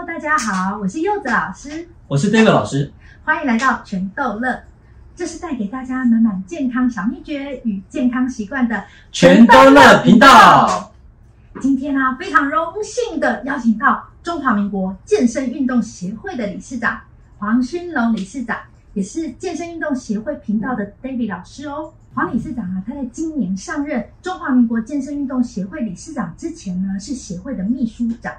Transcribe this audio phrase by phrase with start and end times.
[0.00, 2.90] Hello，大家好，我是柚子老师，我是 David 老师，
[3.22, 4.62] 欢迎来到全豆乐，
[5.14, 8.82] 这是带给大家满满健康小秘诀与健康习惯的
[9.12, 10.90] 全豆乐频道。
[11.60, 16.98] 今天呢、啊，非常荣幸的邀请到中华民国健身运动协会的理事长
[17.36, 18.56] 黄勋龙理事长，
[18.94, 21.92] 也是健身运动协会频道的 David 老师哦。
[22.14, 28.32] 黄理事长啊，他在今年上任中华民国健身运动协会理事长之前呢，是协会的秘书长。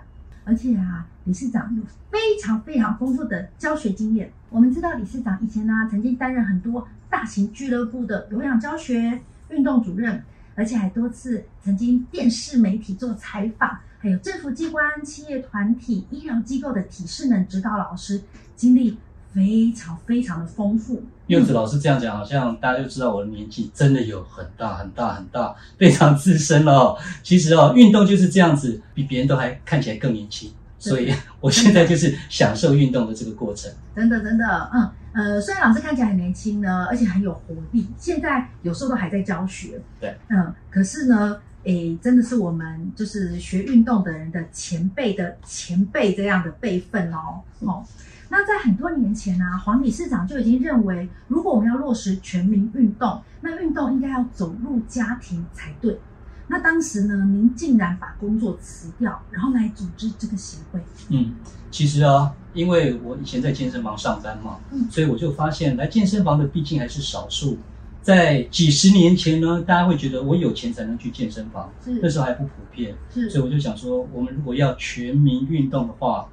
[0.43, 4.31] 而且啊，理事长有非常非常丰富的教学经验。
[4.49, 10.23] 我们知道，理事长以前呢、曾经担任很多大型俱乐部的有氧教学、运动主任，
[10.55, 18.21] 而且还多次曾经电视媒体做采访，还有政府机关、企业团体、医疗机构的体适能指导老师，
[18.55, 18.97] 经历
[19.31, 21.03] 非常非常的丰富。
[21.31, 26.97] 柚子老师这样讲，好像大家就知道我的年纪真的有很大很大很大，非常资深了哦。
[27.23, 30.51] 其实哦，运动就是这样子，比别人都还看起来更年轻。
[30.77, 33.71] 所以我现在就是享受运动的这个过程。
[33.95, 39.79] 真的真的，嗯呃，虽然老师看起来很年轻呢，而且很有活力，现在有时候都还在教学。
[40.01, 47.39] 对，嗯，可是呢，诶，真的是我们就是学运动的人的前辈的前辈这样的辈分哦。
[47.59, 47.85] 哦。
[48.31, 55.99] 那在很多年前呢、啊，黄理事长就已经认为，如果我们要落实全民运动，那运动应该要走入家庭才对。
[56.47, 60.79] 那当时呢，您竟然把工作辞掉，然后来组织这个协会。
[61.09, 61.35] 嗯，
[61.69, 67.57] 其实啊，因为我以前在健身房上班嘛，嗯，所以我就发现来健身房的毕竟还是少数。
[68.01, 76.25] 在几十年前呢，大家会觉得我有钱才能去健身房，是那时候还不普遍，是，所以我就想说，我们如果要全民运动的话。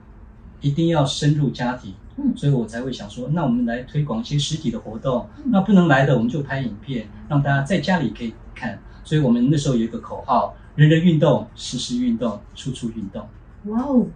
[0.61, 5.29] 一定要深入家庭，嗯，所以我才会想说，那我们来推广一些实体的活动。
[5.39, 8.79] 嗯、那不能来的，我们就拍影片，让大家在家里可以看。
[9.05, 13.27] 所以我们那时候有一个口号：人人运动，时时运动，处处运动。
[13.65, 14.07] 哇哦，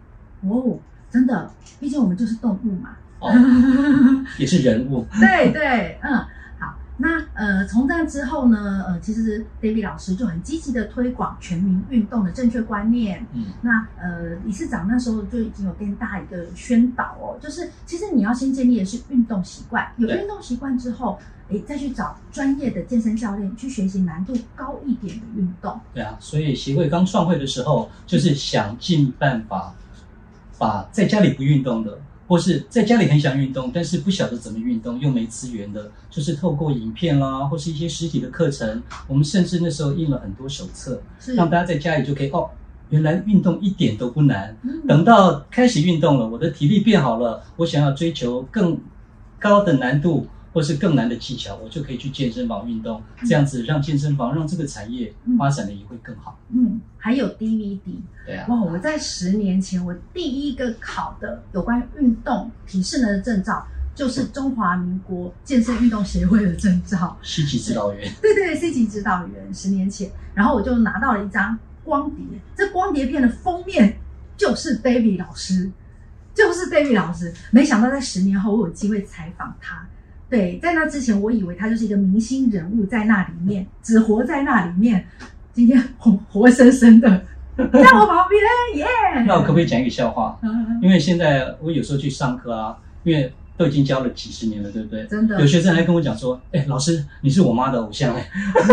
[0.42, 0.78] 哇哦，
[1.10, 3.30] 真的，毕竟我们就是动物嘛，哦、
[4.38, 5.06] 也是人物。
[5.20, 6.24] 对对，嗯。
[7.02, 13.26] 那呃，从那之后呢，呃，其实 David 老师就很积极的推广全民运动的正确观念。
[13.32, 21.18] 嗯，那呃，理事长那时候就已经有跟大家一个宣导哦，就是其实你要先建立的是运动习惯，有运动习惯之后，
[21.50, 25.80] 哎，再去找专业的健身教练去学习难度高一点的运动。
[25.92, 29.74] 对啊，所以协会刚创会的时候，就是想尽办法
[30.56, 31.98] 把在家里不运动的。
[32.32, 38.82] 或是在家里很想运动，但是不晓得怎么运动，又没资源的，就是透过影片啦，或是一些实体的课程。
[39.06, 41.02] 我们甚至那时候印了很多手册，
[41.36, 42.48] 让大家在家里就可以哦，
[42.88, 44.56] 原来运动一点都不难。
[44.88, 48.80] 等到开始运动了，我的体力变好了，我想要追求更
[49.38, 50.26] 高的难度。
[50.52, 56.38] 或是更难的技巧，我就可以去健身房运动，这样子让健身房让这个产业发展的也会更好。
[56.50, 57.96] 嗯，还有 DVD，
[58.26, 58.62] 对啊，哇！
[58.62, 68.12] 我在十年前，我第一个考的有关运动体适能的证照，就是中华民国健身运动协会的证照， C 级指导员。
[68.20, 69.54] 对对对，C 级指导员。
[69.54, 72.24] 十年前，然后我就拿到了一张光碟，
[72.54, 73.96] 这光碟片的封面
[74.36, 75.70] 就是 David 老师，
[76.34, 77.32] 就是 David 老师。
[77.50, 79.88] 没想到在十年后，我有机会采访他。
[80.32, 85.04] 对，在那之前，我以为他就是一个明星人物，在那里面只活在那里面。
[85.52, 87.06] 今天活活生生的
[87.58, 88.42] 在我旁边，
[88.76, 89.26] 耶、yeah!！
[89.26, 90.40] 那我可不可以讲一个笑话？
[90.80, 95.04] 因为现在我有时候去上课啊，因为都已经教了几十年了，对不对？
[95.08, 95.38] 真的。
[95.38, 98.16] 有学生还跟我讲说：“哎，老师，你是我妈的偶像。”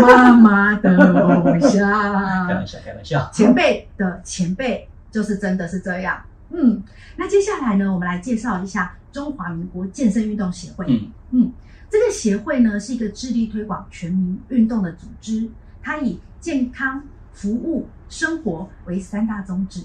[0.00, 1.90] 妈妈的偶像。
[2.48, 3.30] 开玩笑，开玩笑。
[3.30, 6.18] 前辈的前辈就是真的是这样。
[6.48, 6.82] 嗯，
[7.16, 8.94] 那接下来呢，我们来介绍一下。
[9.12, 11.52] 中华民国健身运动协会，嗯嗯，
[11.88, 15.48] 这个协会呢是一个致力推广全民运动的组织，
[15.82, 19.82] 它以健康、服务、生活为三大宗旨，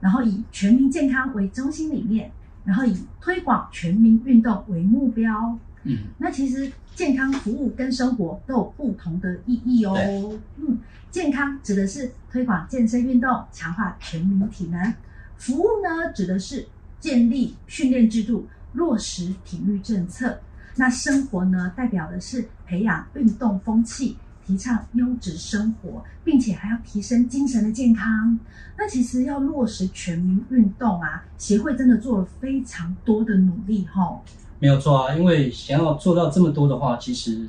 [0.00, 2.30] 然后以全民健康为中心理念，
[2.64, 5.58] 然后以推广全民运动为目标。
[5.84, 9.96] 嗯，那其实健康、服务跟生活都有不同的意义哦。
[10.56, 10.78] 嗯，
[11.10, 14.92] 健康指的是推广健身运动，强化全民体能；
[15.38, 16.66] 服务呢，指的是
[17.00, 20.38] 建立训练制度，落实体育政策。
[20.76, 24.16] 那生活呢，代表的是培养运动风气，
[24.46, 28.38] 提倡优质生活，并且还要提升精神的健康。
[28.78, 34.18] 那其实要落实全民运动啊，协会真的做了非常多的努力齁。
[34.58, 37.48] 没有错啊，因为想要做到这么多的话，其实。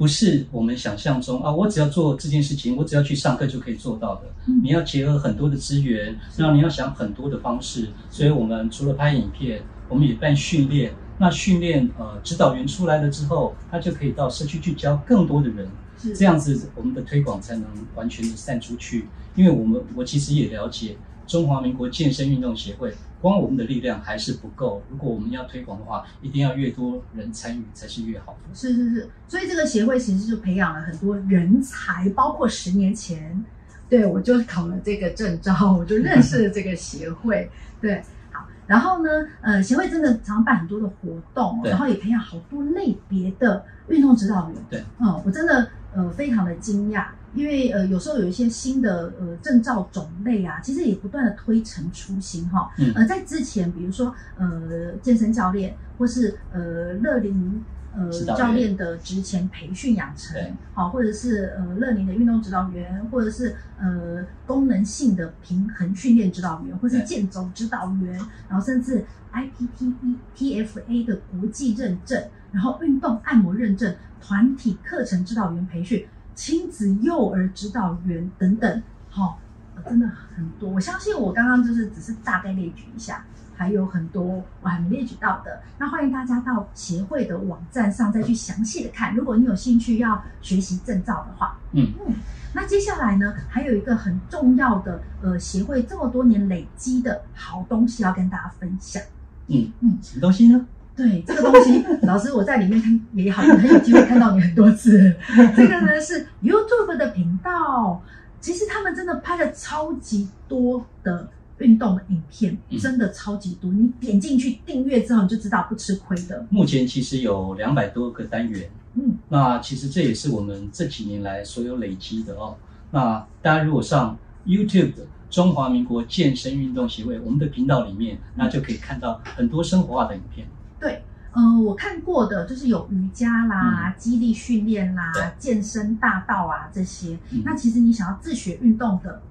[0.00, 1.52] 不是我们想象中啊！
[1.52, 4.22] 我只要做这件事情，我只要去上课就可以做到的。
[4.46, 7.88] 嗯、你要结合很多的资源，然后你要想很多的方式。
[8.10, 9.60] 所以，我们除了拍影片，
[9.90, 10.94] 我们也办训练。
[11.18, 15.68] 那训练呃，指导员出来了之后，他就可以到社区去教更多的人。
[16.16, 19.06] 这样子，我们的推广才能完全的散出去。
[19.36, 20.96] 因为我们我其实也了解，
[21.30, 24.82] 中华民国健身运动协会，光我们的力量还是不够。
[24.90, 28.52] 如果我们要推广的话，一定要越多人参与才是越好的。
[28.52, 33.44] 是是是，所以这个协会其实就培养了很多人才，包括十年前，
[33.88, 37.48] 对我就考了这个证照，我就认识了这个协会。
[37.80, 39.08] 对，好，然后呢，
[39.40, 44.60] 呃，协会真的常办很多的活动，然后也培养好多类别的运动指导员。
[44.68, 47.04] 对，嗯，我真的呃非常的惊讶。
[47.32, 52.68] 因为呃有时候有一些新的呃证照种类啊，其实也不断的推陈出新哈。
[52.78, 52.92] 嗯。
[52.94, 57.64] 呃，在之前，比如说呃健身教练，或是呃乐龄
[57.94, 68.12] 呃教练的职前培训养成，好，或者是呃乐龄的运动指导员，或者是呃功能性的平衡训练指导员，或是健走指导员，
[68.48, 72.22] 然后甚至 IPTV TFA 的国际认证，
[72.52, 76.06] 然后运动按摩认证，团体课程指导员培训。
[76.32, 79.38] 亲子幼儿指导员等等，好、
[79.76, 80.70] 哦，真的很多。
[80.70, 83.26] 我相信我刚刚就是只是大概列举一下，
[83.60, 85.60] 还有很多我还没列举到的。
[85.76, 89.14] 那欢迎大家到协会的网站上再去详细的看。
[89.14, 92.14] 如果你有兴趣要学习证照的话，嗯嗯。
[92.54, 99.02] 那接下来呢，还有一个很重要的呃协会这么多年累积的好东西要跟大家分享。
[99.48, 100.66] 嗯嗯，什么东西呢？
[100.96, 105.14] 对这个东西，老师我在里面看也好，很有机会看到你很多次。
[105.54, 108.02] 这个呢是 YouTube 的频道，
[108.40, 111.28] 其实他们真的拍了超级多的
[111.60, 113.72] 运动的影片，真的超级多。
[113.72, 116.46] 你点进去订阅之后，你就知道不吃亏的。
[116.50, 122.56] 目前其实有两百多个单元，嗯，那其实这也是我们这几年来所有累积的哦。
[122.90, 130.46] 那大家如果上 YouTube 的中华民国健身运动协会我们的频道里面，那就可以看到很多生活化的影片。
[130.80, 131.04] 对，
[131.34, 137.18] 嗯、呃，我看过的就是有瑜伽啦、肌力训练啦、健身大道啊这些。
[137.30, 139.22] 嗯、那其实你想要自学运动的，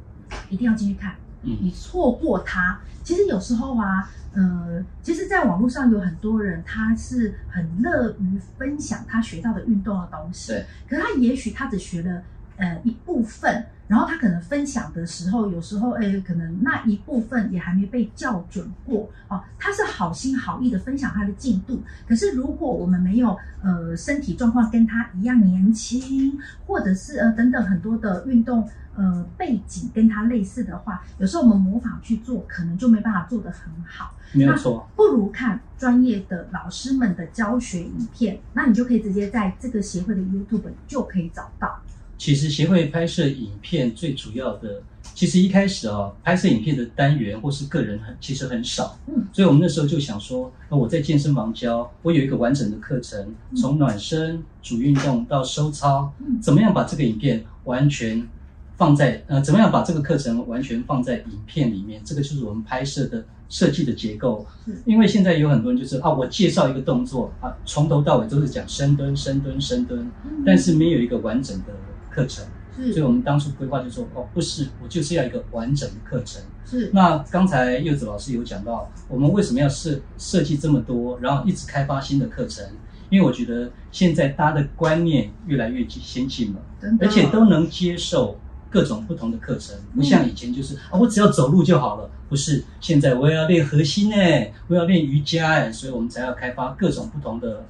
[0.50, 1.16] 一定要进去看。
[1.44, 10.52] 嗯，你错过它，其实有时候啊，呃，其实，在网络上有很多人，他是很乐于分享他学到的运动的东西。
[10.52, 12.22] 对，可是他也许他只学了
[12.60, 13.66] 呃一部分。
[13.90, 19.42] 然后他可能分享的时候，有时候诶，可能那一部分也还没被校准过哦。
[19.58, 34.14] 他是好心好意的分享他的进度，可是如果我们没有呃身体状况跟他一样年轻，或者是呃等等很多的运动呃背景跟他类似的话，有时候我们模仿去做，可能就没办法做得很好。
[34.34, 41.82] 没有错，不如看专业的老师们的教学影片，那你就可以直接在这个协会的 YouTube 就可以找到。
[42.20, 44.82] 其实协会拍摄影片最主要的，
[45.16, 56.12] 其实一开始啊，拍摄影片的单元或是个人很其实很少，嗯，所以我们那时候就想说，那我在健身房教，我有一个完整的课程，从暖身、主运动到收操，
[56.42, 58.28] 怎么样把这个影片完全
[58.76, 64.46] 放在呃，怎么样把这个课程完全放在影片里面，这个就是我们拍摄的设计的结构。
[64.86, 70.12] 因为现在有很多人就是啊，我介绍一个动作啊，从头到尾都是讲深蹲、深蹲、深蹲，
[70.46, 71.68] 但是没有一个完整的。
[72.10, 72.46] 课程，
[72.76, 76.42] 所以我们当初规划就说，哦，不是，我就是要一个完整的课程。
[76.66, 82.66] 是，那刚才柚子老师有讲到，我们为什么要设设计这么多，然后一直开发新的课程？
[83.10, 86.60] 因为我觉得现在大家的观念越来越先进了，
[87.02, 88.40] 而且都能接受
[88.70, 92.10] 各种不同的课程，不像以前就是啊，我只要走路就好了。
[92.30, 97.66] 不是，现在我要练核心哎，我要练瑜伽哎，所以我们才要开发各种不同的。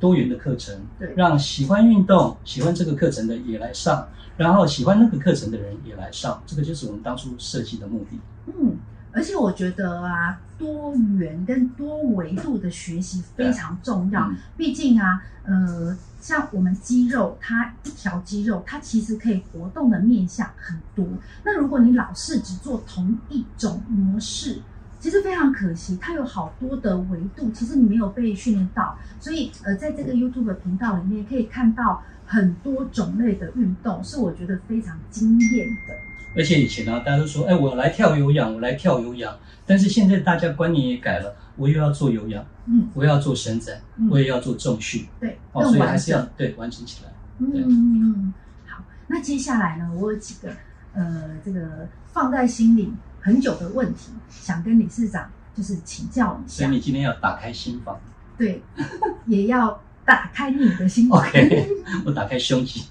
[0.00, 8.18] 多元的课程，对，让喜欢运动、喜欢这个课程的也来上，然后喜欢那个课程的人也来上，这个就是我们当初设计的目的。
[8.46, 8.76] 嗯，
[9.12, 14.22] 而且我觉得啊，多元跟多维度的学习非常重要。
[14.22, 21.06] 嗯、毕竟啊，呃，像我们肌肉，它一条肌肉，它其实可以活动的面向很多。
[21.44, 24.62] 那如果你老是只做同一种模式，
[25.00, 35.94] 其实非常可惜，它有好多的维度，其实你没有被训练到，所以呃，在这个 YouTube 频道里面可以看到很多种类的运动，是我觉得非常惊艳的。
[36.36, 39.34] 而且以前呢、啊，大家都说，哎，我来跳有氧，我来跳有氧，
[39.66, 47.10] 但是现在大家观念也改了，我又要做有氧，嗯，我又要做伸展，嗯、我也要做重训，对，哦，所以还是要对完成起来。
[47.38, 48.34] 嗯嗯，
[48.68, 50.52] 好，那接下来呢，我有几个
[50.92, 52.92] 呃，这个放在心里。
[53.20, 56.64] 很久的问题，想跟理事长就是请教一下。
[56.64, 57.98] 所以你今天要打开心房，
[58.38, 58.62] 对，
[59.26, 61.18] 也要打开你的心房。
[61.20, 61.68] OK，
[62.06, 62.84] 我打开胸肌。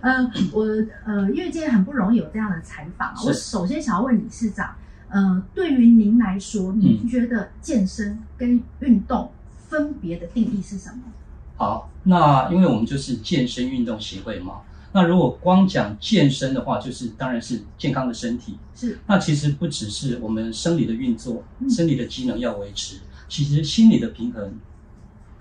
[0.00, 0.64] 嗯， 我
[1.04, 4.74] 呃，因为今天很不容易有这样的采访，我首先想要问理事长，
[5.08, 9.32] 呃，对于您来说，您觉得健身跟运动
[9.68, 11.02] 分别的定义是什么？
[11.56, 14.60] 好，那因为我们就是健身运动协会嘛。
[14.92, 18.56] 那如果光讲健身的话，就是当然是健康的身体。
[18.74, 18.98] 是。
[19.06, 24.52] 那其实不只是我们生理的运作，生理的机能要维持，嗯、其实心理的平衡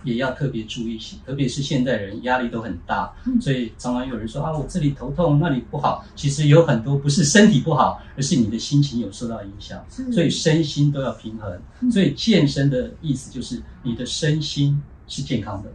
[0.03, 1.17] 也要特别注意些。
[1.25, 6.05] 特别是现代人压力都很大，嗯、所以常常有人说啊，我这里头痛，那里不好。
[6.15, 9.83] 其实有很多不是身体不好，而是你的心情有受到影响。
[10.11, 11.59] 所以身心都要平衡。
[11.81, 15.69] 嗯、所以健身的意思就是你的身心是健康的。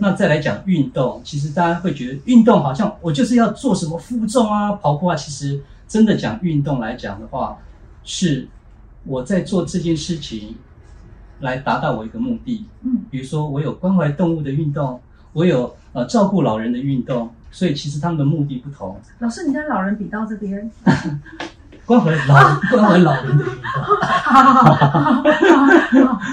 [0.00, 5.14] 那再来讲运动，其实大家会觉得运动好像我就是要做什么负重啊、跑步啊。
[5.14, 7.58] 其实真的讲运动来讲的话，
[8.02, 8.48] 是
[9.04, 10.54] 我在做这件事情
[11.40, 12.64] 来达到我一个目的。
[12.80, 14.98] 嗯，比如说我有关怀动物的运动，
[15.34, 18.98] 我有呃照顾老人的运动，所以其实他们的目的不同。
[19.18, 20.70] 老师，你跟老人比到这边。
[21.84, 22.34] 关怀老
[22.70, 23.60] 关怀老人的运动，
[24.02, 24.74] 好好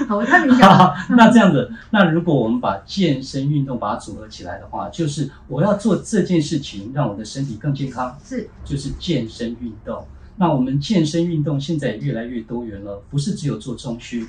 [0.08, 0.94] 好，我太明显了。
[1.10, 10.06] 那这样子，那如果我们把健身运动把它组合起来的话，就是我要做这件事情，让我的身体更健康，是，就是健身运动。
[10.36, 14.26] 那我们健身运动现在也越来越多元了，不是只有做重训，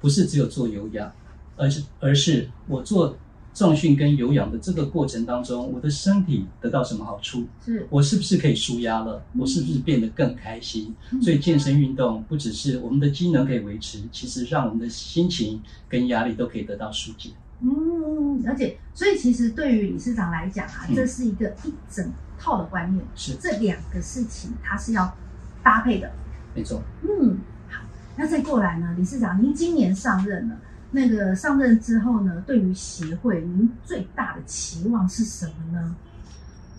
[0.00, 1.10] 不是只有做有氧，
[1.56, 3.16] 而是而是我做。
[3.54, 7.46] 重训跟有氧的这个过程当中，我的身体得到什么好处？
[7.64, 9.22] 是我是不是可以舒压了？
[9.34, 10.94] 嗯、我是不是变得更开心？
[11.10, 17.30] 嗯、所以健身运动不只是我们的机能可以维持，其实让我们的心情跟压力都可以得到疏解。
[17.60, 25.14] 嗯，而且所以其实对于理事长来讲啊，嗯、这是一个一整套的观念，是这两个事情它是要
[25.62, 26.10] 搭配的。
[26.54, 26.82] 没错。
[27.02, 27.82] 嗯，好，
[28.16, 30.56] 那再过来呢，理事长您今年上任了。
[30.94, 35.96] 那个上任之后呢，对于协会，您最大的期望是什么呢？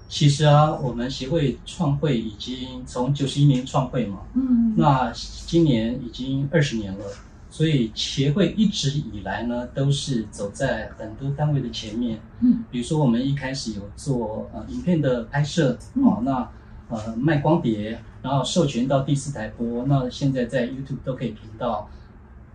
[0.08, 5.12] 其实啊，我们协会创会已经从九十一年创会嘛，嗯，那
[5.48, 7.06] 今年已经二十年了，
[7.50, 16.48] 所以协会一直以来呢，都是走在很多单位的前面，嗯，比如说我们一开始有做呃影片的拍摄，嗯、哦，那
[16.90, 21.90] 呃卖光碟，然后授权到第四台播，那现在在 YouTube 都可以频道。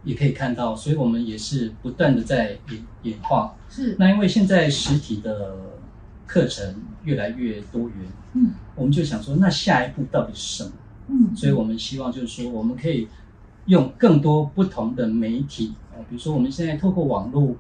[0.08, 3.54] 也可以看到，所以我们也是不断的在演演化。
[3.68, 5.54] 是，那因为现在实体的
[6.26, 7.98] 课程越来越多元，
[8.32, 10.70] 嗯，我们就想说，那下一步到底是什么？
[11.08, 13.06] 嗯，所以我们希望就是说，我们可以
[13.66, 17.54] 用更多不同的媒体，啊，比如说我们现在透过网络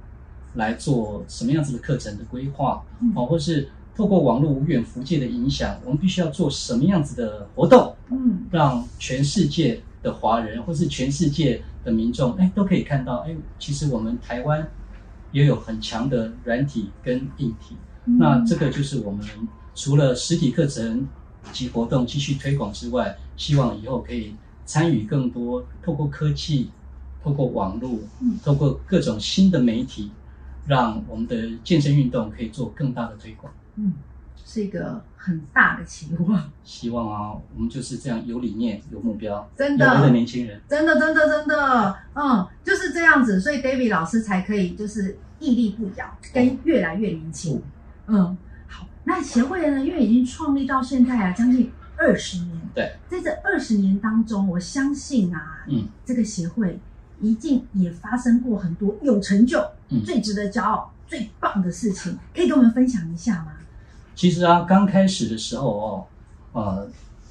[0.54, 14.68] 来做什么样子的课程的规划，嗯，或是透过网络无远弗届的影响，我们必须要做什么样子的活动，嗯，让全世界的华人或是全世界的民众，哎，都可以看到，哎，其实我们台湾
[15.32, 17.76] 也有很强的软体跟硬体。
[18.04, 19.26] 嗯、那这个就是我们
[19.74, 21.08] 除了实体课程
[21.50, 24.34] 及活动继续推广之外，希望以后可以
[24.66, 26.70] 参与更多，透过科技，
[27.22, 30.10] 透过网络，嗯、透过各种新的媒体，
[30.66, 33.50] 让我们的健身运动可以做更大的推广。
[33.76, 33.94] 嗯。
[34.50, 47.62] 是一个很大的期望，希望啊，我们就是这样有理念、有目标，真的，有的年轻人，真的，真的，真的，嗯，就是这样子，所以 David 老师才可以就是屹立不摇，跟越来越年轻。
[48.06, 48.34] 嗯，
[48.66, 56.80] 好，那协会呢，因为已经创立到现在啊，将近二十年，对，在这二十年当中，我相信啊，嗯，这个协会
[57.20, 63.52] 一定也发生过很多有成就、嗯、最值得骄傲、最棒的事情，可以跟我们分享一下吗？
[64.18, 66.04] 其实啊，刚开始的时候哦，
[66.52, 66.90] 呃，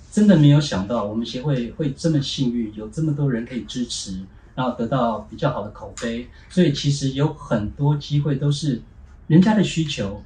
[0.09, 4.21] 真的没有想到我们协会会这么幸运，有这么多人可以支持，
[4.55, 6.25] 然后得到比较好的口碑。
[6.49, 8.81] 所以其实有很多机会都是
[9.27, 10.23] 人家的需求，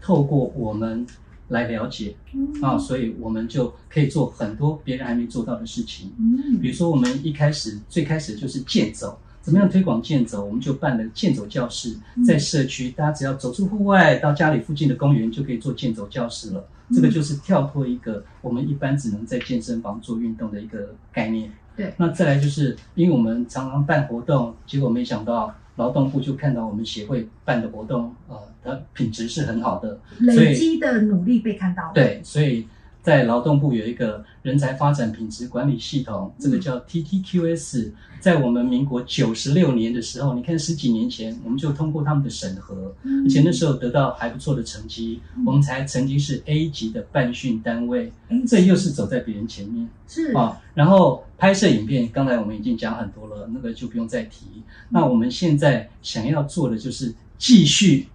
[0.00, 1.06] 透过我们
[1.50, 2.16] 来了解
[2.60, 6.10] 啊，所以我们就可以做很多别人还没做到的事情。
[6.18, 9.16] 嗯比如说我们一开始最开始就是健走。
[9.42, 10.44] 怎么样推广健走？
[10.44, 16.64] 我们就办了健走教室，在社区，大家只要走出户外，到家里附近的公园，就可以做健走教室了。
[16.94, 21.50] 这个就是跳脱一个我们一般只能在健身房做运动的一个概念。
[21.76, 21.92] 对。
[21.96, 31.90] 那再来就是，因为我们常常办活动，结果没想到劳动部就看到我们协会办的活动，呃，它品质是很好的，累积的努力被看到了。
[31.92, 32.66] 对，所以。
[33.02, 37.90] 在劳动部有一个人才发展品质管理系统，这个叫 TTQS。
[38.20, 42.94] 在我们民国九十六年的时候，你看十几年前，我们就通过他们的审核，
[43.24, 48.12] 而且那时候得到还不错的成绩，我们才曾经是 A 级的办训单位。
[48.46, 50.62] 这又是走在别人前面，是啊。
[50.72, 54.46] 然后拍摄影片，刚才我们已经讲很多了，那个就不用再提。
[54.90, 58.06] 那我们现在想要做的就是继续。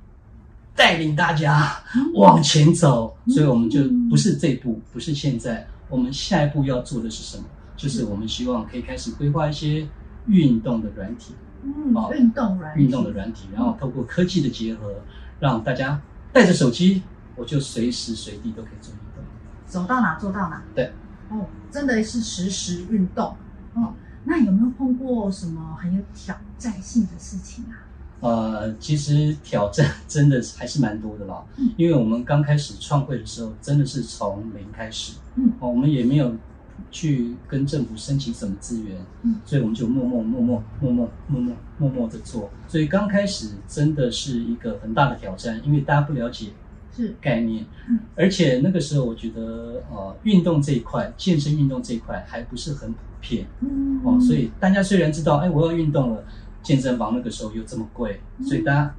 [0.78, 1.76] 带领大家
[2.14, 7.44] 往前走，所以我们就不是这一步，不是现在，我们下一步要做的是什么？
[7.76, 9.88] 就是我们希望可以开始规划一些
[10.28, 14.94] 运动的软体，嗯，运动软运动的软体，然后透过科技的结合，
[15.40, 16.00] 让大家
[16.32, 17.02] 带着手机
[17.36, 19.24] 我就随时随地都可以做运动，
[19.66, 20.64] 走到哪做到哪。
[20.76, 20.94] 对，
[21.30, 23.36] 哦，真的是实时运动。
[23.74, 23.94] 哦，
[24.26, 27.87] 那有没有碰过什么很有挑战性的事情啊？
[28.20, 31.44] 呃，其实挑战真的还是蛮多的啦。
[31.58, 35.18] 嗯，因为我们刚开始创会的时候，真的是从零开始。
[35.36, 36.36] 嗯，哦，我们也没有
[36.90, 38.98] 去跟政府申请什么资源。
[39.22, 42.50] 嗯，所以我们就默默默默默默默默默默的做。
[42.68, 46.48] 所以刚开始真的是一个很大的挑战，因为大家不了解
[46.96, 47.64] 是概念。
[47.88, 53.46] 嗯，而且那个时候我觉得，呃，运动这一块，健身运动这一块还不是很普遍。
[53.60, 56.24] 嗯，哦，所以大家虽然知道，哎，我要运动了。
[56.64, 58.94] 健身房那个时候又这么贵，所以大家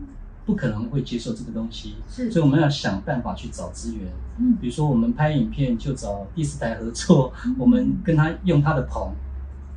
[0.47, 1.97] 不可能会接受这个东西。
[2.09, 4.09] 是，所以我们要想办法去找资源。
[4.39, 9.13] 嗯，比如说我们拍影片就找第四台合作，嗯、我们跟他用他的棚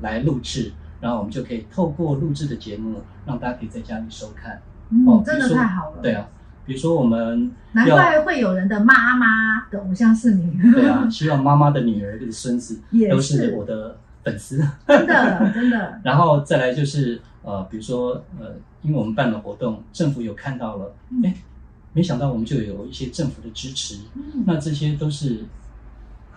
[0.01, 0.71] 来录制，
[1.01, 4.61] 然后我们就可以透过录制的节目，让大家可以在家里收看。
[4.89, 6.01] 嗯，哦、真的太好了。
[6.01, 6.27] 对啊，
[6.65, 10.57] 比如说我们难怪会有人的妈妈的偶像是你。
[10.71, 12.79] 对啊，希望妈妈的女儿跟孙子
[13.11, 14.57] 都是我的粉丝。
[14.88, 16.00] 真的，真的。
[16.03, 17.19] 然后再来就是。
[17.43, 21.33] 呃，比如说，呃，因为我们办了活动，政府有看到了，哎、嗯，
[21.93, 25.45] 没想到我们就有一些政府的支持，嗯、那这些都是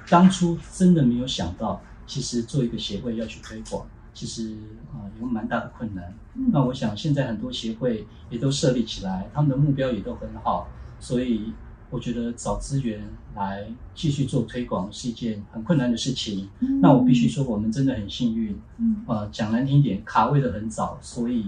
[0.08, 4.54] 当初真的没有想到，其实做一个协会要去推广，其实
[4.92, 6.14] 啊、呃、有蛮大的困难。
[6.34, 10.68] 嗯、那我想现在很多协会也都设立起来，他们的目标也都很好，
[11.00, 11.52] 所以。
[11.94, 13.00] 我觉得找资源
[13.36, 16.48] 来继续做推广是一件很困难的事情。
[16.58, 18.58] 嗯、那我必须说，我们真的很幸运。
[18.78, 21.46] 嗯，呃，讲难听点，卡位的很早，所以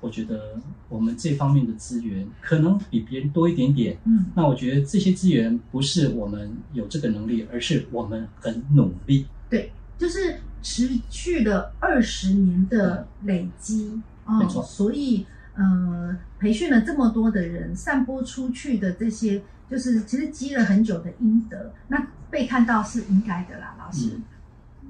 [0.00, 3.96] 我觉得我们这方面的资源可能比别人多一点点。
[4.06, 9.26] 嗯，那我觉得这些资源不是我们有这个能力，而是我们很努力。
[9.48, 14.02] 对，就是持续了二十年的累积。
[14.26, 14.60] 嗯、没错。
[14.64, 15.24] 所以，
[15.56, 19.42] 呃，培训了这么多的人，散播出去的这些。
[19.68, 24.22] 就是其实积了很久的阴德，那被看到是应该的啦，老师，嗯、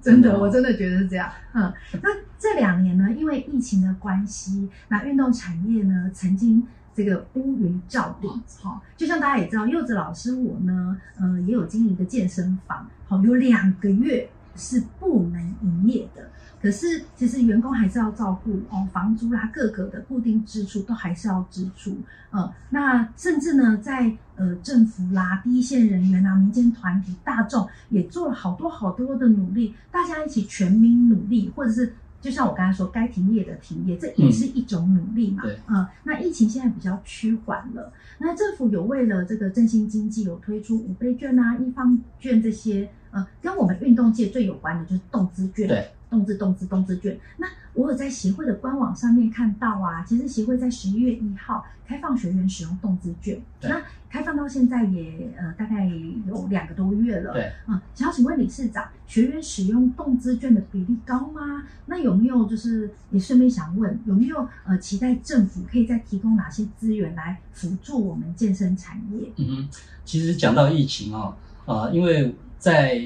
[0.02, 1.32] 真的，我真的觉得是这样。
[1.54, 6.62] 嗯，那这两年呢，因为疫情的关系，那运动产业呢，曾经
[6.94, 16.28] 这个乌云罩顶，哈，就像大家也知道，柚子老师我呢，呃，也有经营一个健身房，好，有两个月是不能营业的。
[16.66, 21.96] 可是，其实员工还是要照顾哦，房租啦，各个的固定支出都还是要支出。
[22.30, 35.44] 呃，那甚至呢，在呃政府啦、第一线人员啊、民间团体、大众也做了好多好多的努力，大家一起全民努力，或者是就像我刚才说，该停业的停业，这也是一种努力嘛。
[35.44, 35.76] 对、嗯。
[35.76, 42.90] 呃，那疫情现在比较趋缓了，那政府有为了这个振兴经济，有推出五倍券啊、一方券这些。
[43.16, 45.66] 呃，跟我们运动界最有关的就是动资券。
[45.66, 45.88] 对。
[46.08, 57.32] 动资动资动资券，那我有在协会的官网上面看到啊，其实协会在十一月一号开放学员使用动资券，那开放到现在也呃大概有两个多月了。
[57.32, 61.64] 对，嗯，想要请问理事长，学员使用动资券的比例高吗？
[61.86, 69.32] 那有没有就是也顺便想问，有没有呃期待政府可以再提供哪些资源来辅助我们健身产业？
[69.38, 69.68] 嗯哼，
[70.04, 73.02] 其实讲到疫情啊，呃，因为在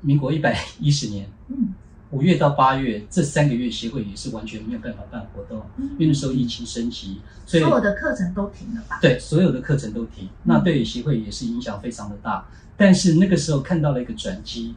[0.00, 1.74] 民国一百一十年，嗯。
[2.12, 8.98] 五月到八月这三个月，协会也是完全没有办法办活动，嗯、因为那时候疫情升级，所以所有的课程都停了吧？
[9.00, 12.46] 对，所有的课程都停，那对协会也是影响非常的大。
[12.50, 14.74] 嗯、但是那个时候看到了一个转机，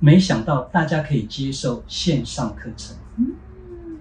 [0.00, 2.96] 没想到大家可以接受线上课程。
[3.16, 3.28] 嗯，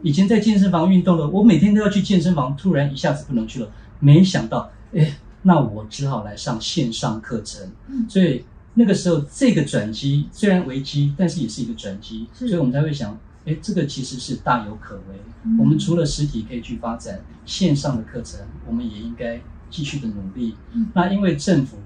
[0.01, 7.71] 以前在健身房运动了，我每天都要去健身房，突然一下子不能去了，没想到，哎，那我只好来上线上课程。
[7.89, 8.43] 嗯，所以。
[8.73, 15.15] 那个时候，这个转机虽然危机，但是也是一个转机，所以我们才会想，哎，这个其实是大有可为。
[15.43, 20.55] 嗯、我们除了实体可以去发展线上的课程，我们也应该继续的努力。
[20.71, 21.77] 嗯、那因为政府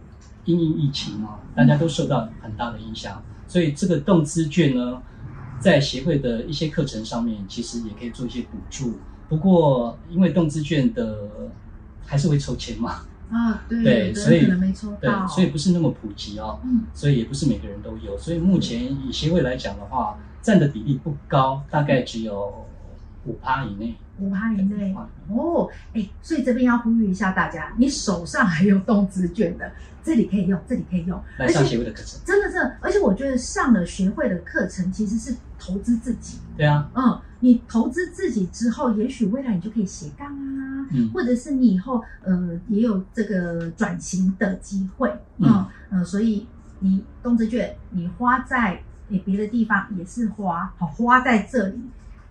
[0.44, 5.02] 因应疫情啊，大家都受到很大的影响，所以这个动资券呢，
[5.60, 9.00] 在协会的一些课程上面，其实也可以做一些补助。
[9.28, 11.30] 不过，因为动资券的
[12.06, 13.02] 还是会抽钱嘛。
[13.36, 22.66] 啊，对，对，所以可能没抽到，对，所以不是那么普及哦，嗯，所以也不是每个人都有，所以目前以协会来讲的话，占的比例不高，大概只有
[23.26, 24.96] 五趴以内，五趴以内，
[25.28, 29.70] 哦，哎，所以这边要呼吁一下大家，你手上还有动资券的，
[30.02, 37.20] 这里可以用，这里可以用，来上协会的课程，真的是，而且我觉得上了学会的课程其实是投资自己，对啊，嗯。
[37.46, 45.48] 你投资自己之后，也许未来你就可以斜杠啊，嗯，或者是你以后呃也有这个转型的机会，嗯，
[45.92, 46.48] 嗯呃，所以
[46.80, 48.82] 你动资券你花在
[49.12, 51.80] 诶别的地方也是花，好花在这里，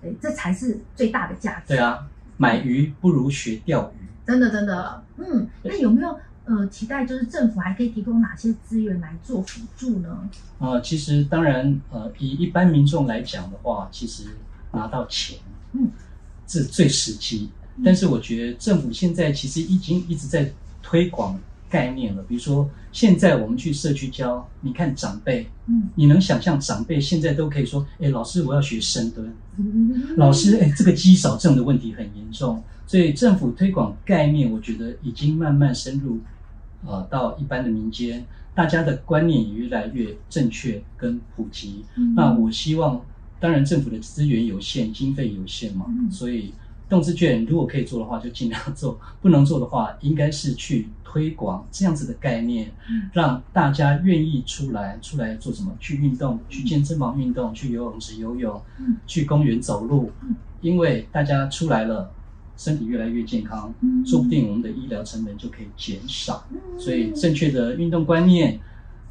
[0.03, 1.69] 诶这才是最大的价值。
[1.69, 10.29] 对啊，买鱼不如学钓鱼，真的真的，嗯，那有没有呃期待就是政府还可以提供哪些资源来做辅助呢？
[10.59, 14.25] 呃，其实当然，呃，以一般民众来讲的话，其实
[14.75, 15.39] 拿到钱，
[15.73, 15.89] 嗯，
[16.47, 17.49] 这最实际。
[17.77, 20.51] 嗯、但是我觉得政府现在其实已经一直在
[20.83, 36.21] 推广概念了，比如说现在我们去社区教，你看长辈，嗯，你能想象长辈现在都可以说，哎，老师我要学深蹲，嗯、老师，哎，这个肌少症的问题很严重，所以政府推广概念，我觉得已经慢慢深入，
[36.87, 41.85] 呃，到一般的民间，大家的观念也越来越正确跟普及。
[41.97, 43.05] 嗯、那我希望，
[43.45, 46.55] 当然政府的资源有限，经费有限嘛，嗯、所以。
[46.87, 52.71] 动资券如果可以做的话，就尽量做；不能做的话，应该是去推广这样子的概念，
[53.15, 55.75] 让大家愿意出来出来做什么？
[55.81, 58.63] 去运动，去健身房运动，去游泳池游泳，
[59.07, 60.13] 去公园走路。
[60.61, 62.13] 因为大家出来了，
[62.57, 63.75] 身体越来越健康，
[64.07, 66.47] 说不定我们的医疗成本就可以减少。
[66.79, 68.61] 所以，正确的运动观念，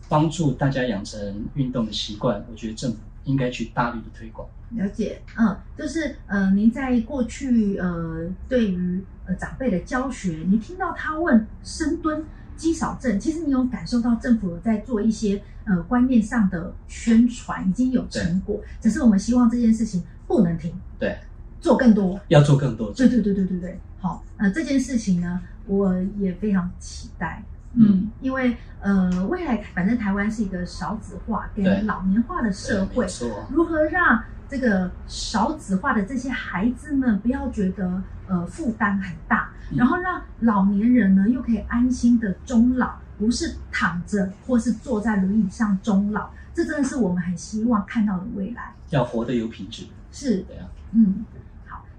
[0.08, 2.46] 帮助大家养成运动的习惯。
[2.52, 2.98] 我觉得政府。
[3.26, 4.48] 应该去大力的推广。
[4.72, 18.60] 了解，嗯，就是呃，您在过去呃，对于呃长辈的教学，你听到他问深蹲、肌少症，其实你有感受到政府在做一些呃观念上的宣传，已经有成果。
[18.82, 21.20] 只是我们希望这件事情不能停，对，
[21.62, 22.92] 做更多，要做更多。
[22.94, 27.44] 对对对对对对，好，呃，这件事情呢，我也非常期待。
[27.74, 33.08] 嗯，因为呃，未来反正台湾是一个少子化跟老年化的社会，
[33.50, 48.74] 如何让这个少子化的这些孩子们不要觉得呃负担很大，嗯、然后让老年人呢又可以安心的终老，不是躺着或是坐在轮椅上终老，这真的是我们很希望看到的未来。
[48.92, 51.26] 要活得有品质，是的呀，嗯。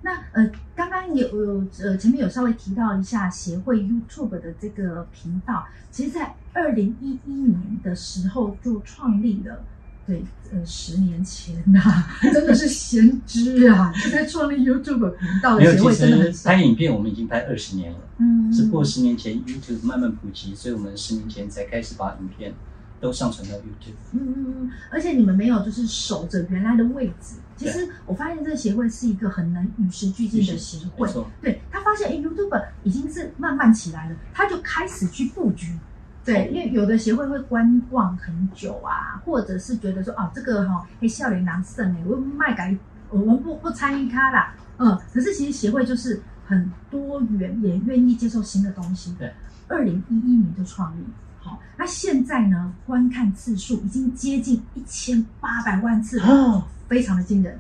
[0.05, 9.65] 那呃，刚刚有有呃，前面有稍微提到一下协会 YouTube 的这个频道，其实，在二零一一年的时候就创立了，
[10.07, 13.91] 对，呃，十年前呐、啊， 真的是先知啊！
[14.05, 16.51] 就在创立 YouTube 频道的协会真的很少。
[16.51, 22.53] 拍影片我们已经拍二十年了，嗯，只不过十年前 YouTube 慢慢普及，所以我们十年前才开始把影片
[23.01, 23.97] 都上传到 YouTube。
[24.13, 27.37] 嗯嗯嗯，而且你们没有就是守着原来的位置。
[27.57, 31.09] 其实我发现这个协会是一个很能与时俱进的协会。
[31.41, 35.79] 对，他发现，哎，YouTube 已经是慢慢起来了，他就开始去布局。
[36.25, 42.75] 对，因为有的协会会观望很久啊，或者是觉得说，哦，这个哈，哎，少年郎胜哎，我卖改，
[43.11, 44.55] 我们不不参与他啦。
[44.79, 49.15] 嗯，可是其实协会就是很多元，也愿意接受新的东西。
[49.19, 49.33] 对，
[49.69, 51.05] 二零一一年就创立。
[51.41, 56.27] 好，那现在呢，观看次数已经接近一千八百万次了。
[56.27, 57.59] 哦非常的惊人，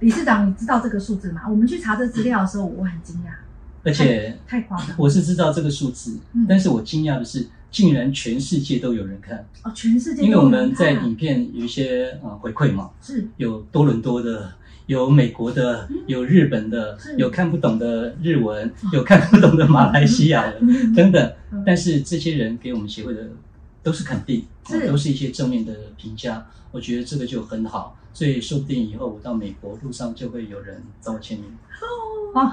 [0.00, 1.42] 理事长，你知道这个数字吗？
[1.48, 3.30] 我们去查这资料的时候，我很惊讶，
[3.82, 4.88] 而且太夸张。
[4.98, 9.46] 我是知道这个数字，嗯、但是我惊讶的是，竟然全世界都有人看。
[9.62, 13.28] 哦，全世界，因为我们在影片有一些呃回馈嘛，是。
[13.36, 14.52] 有多伦多的，
[14.86, 21.32] 有美国的，有日本的，有看不懂的日文，哦、有看不懂的马来西亚的、 嗯、等等，
[21.64, 23.28] 但是这些人给我们协会的
[23.82, 26.46] 都是肯定，是、哦、都是一些正面的评价。
[26.72, 31.56] 我觉得这个就很好，所以说不定以后我到美国路上就会有人找我签名。
[32.34, 32.52] 哦，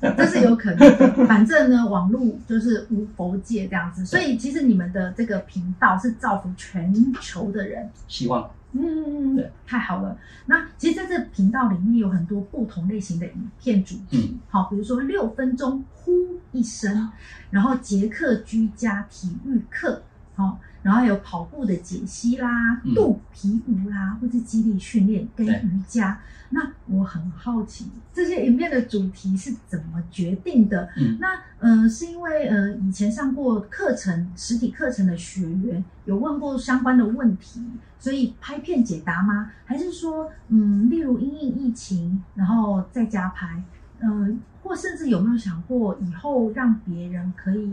[0.16, 1.26] 这是有可能的。
[1.26, 7.90] 反正呢，网络就是无国界这样子，所以其实你们的这个频道是造福全球的人。
[8.08, 8.50] 希望。
[8.72, 10.16] 嗯，对，太好了。
[10.46, 16.10] 那其实在这频道里面有很多不同类型的影片主题，嗯、好，比如说六分钟呼
[16.52, 17.10] 一声，
[17.50, 20.02] 然后捷克居家体育课，
[20.34, 20.58] 好。
[20.82, 26.18] 然后有跑步的解析啦，肚皮舞啦，或者肌力训练跟瑜伽。
[26.50, 30.88] 那我很好奇，这些影片的主题是怎么决定的？
[30.98, 31.28] 嗯，那
[31.60, 37.64] 呃，是因为呃，以前上过课程、实体课程的学员有问过相关的问题，
[37.98, 39.50] 所以拍片解答吗？
[39.64, 43.62] 还是说，嗯，例如因应疫情，然后在家拍？
[44.00, 47.72] 嗯、呃，或甚至有没有想过以后让别人可以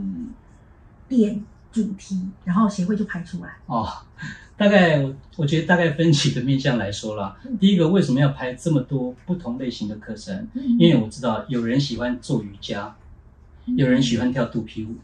[1.10, 1.44] 点？
[1.72, 3.88] 主题，然后协会就拍出来哦。
[4.58, 7.38] 大概我我觉得大概分几个面向来说啦。
[7.46, 10.36] 嗯、第一个，为什么要拍这么多不同类型的课程？
[10.54, 12.94] 嗯、因为我知道有人喜欢做瑜伽，
[13.66, 14.96] 嗯、有人喜欢跳肚皮舞，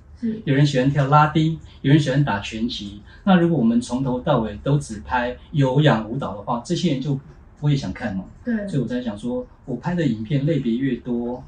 [0.43, 3.01] 有人喜欢跳拉丁，有人喜欢打拳击。
[3.23, 7.15] 那如果我们从头到尾都只拍有氧舞蹈的话，这些人就
[7.57, 8.25] 不会想看嘛。
[8.43, 11.41] 对，所以我在想说，我拍的影片类别越多。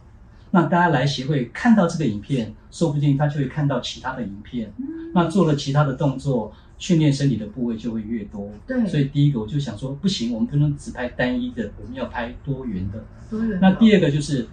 [0.51, 4.71] 那大家来协会看到这个影片，说不定他就会看到其他的影片。
[4.77, 8.49] 嗯、那做了其他的动作，训练身体的部位就会越多。
[8.65, 13.03] 对，所以第一个我就想说，不行，我们不能只拍单一的，我们要拍多元的。
[13.29, 13.59] 多元。
[13.61, 14.47] 那第二个就是，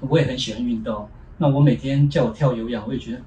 [0.00, 1.08] 我也很喜欢运动。
[1.38, 3.18] 那我每天叫我跳有氧，我也觉得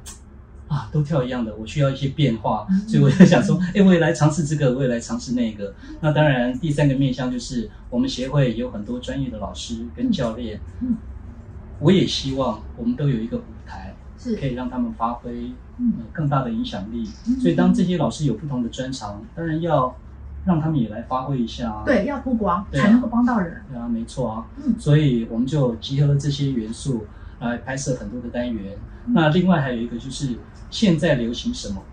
[0.67, 5.74] 啊，都跳一样的，我需要一些变化，嗯、所以我就想说， 哎，我也来尝试这个，我也来尝试那个。
[5.89, 10.95] 嗯、那当然，第三个面向就是我们协会有很多专业的老师跟教练，嗯，
[11.82, 17.10] 我也希望我们都有一个舞台，是可以让他们发挥嗯更大的影响力。
[17.28, 19.94] 嗯、所以当这些老师有不同的专长，当然要。
[20.44, 23.62] 让他们也来发挥一下啊，对，要曝光才能够帮到人。
[23.70, 24.48] 对啊，没错啊。
[24.58, 27.06] 嗯，所以我们就集合了这些元素
[27.39, 28.76] 来拍摄很多的单元。
[29.06, 30.36] 嗯，那另外还有一个就是
[30.72, 31.84] 现在流行什么，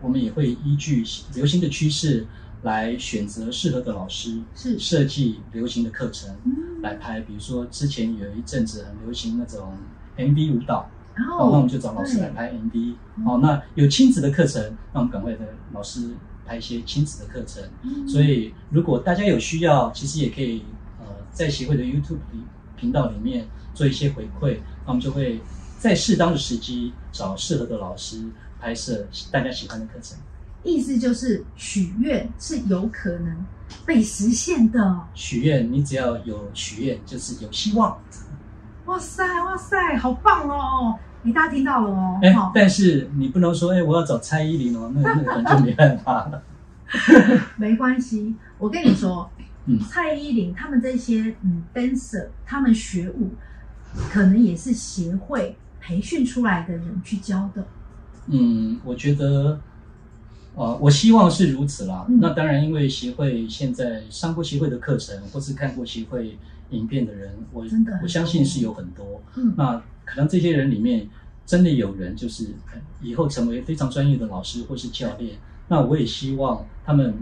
[0.00, 2.26] 我们也会依据流行的趋势
[2.64, 6.36] 来选择适合的老师，是设计流行的课程
[6.82, 7.20] 来拍。
[7.20, 9.72] 比如说之前有一阵子很流行那种
[10.18, 12.94] MV 舞蹈，然后那我们就找老师来拍 MV。
[13.24, 16.10] 哦，那有亲子的课程，那我们赶快的老师。
[16.46, 20.62] 拍一些亲子的课程，嗯、所以如果大家有需要，其实也可以
[21.00, 22.18] 呃在协会的 YouTube
[22.76, 25.40] 频道里面做一些回馈，那我们就会
[25.78, 28.26] 在适当的时机找适合的老师
[28.60, 30.18] 拍摄大家喜欢的课程。
[30.64, 33.36] 意思就是许愿是有可能
[33.86, 35.00] 被实现的。
[35.14, 37.96] 许愿，你只要有许愿，就是有希望。
[38.86, 40.98] 哇塞，哇塞，好棒哦！
[41.22, 46.42] 你大家听到了哦，哎，但是你不能说，哎，我要找蔡依林哦，那那 可能就没办法了。
[47.56, 49.30] 没关系，我跟你说，
[49.64, 53.30] 嗯，蔡依林他们这些嗯 dancer，他们学舞，
[54.12, 57.66] 可能也是协会培训出来的人去教的。
[58.26, 59.58] 嗯，我觉得，
[60.56, 62.06] 呃，我希望是如此啦。
[62.08, 66.38] 嗯、那当然，因为协会现在上过协会的课程，或是看过协会
[66.70, 69.22] 影片的人，我真的我相信是有很多。
[69.36, 69.82] 嗯，那。
[70.06, 71.08] 可能这些人里面
[71.46, 72.48] 真的有人就是
[73.00, 77.16] 以后成为非常专业的老师或是教练，那我也希望他们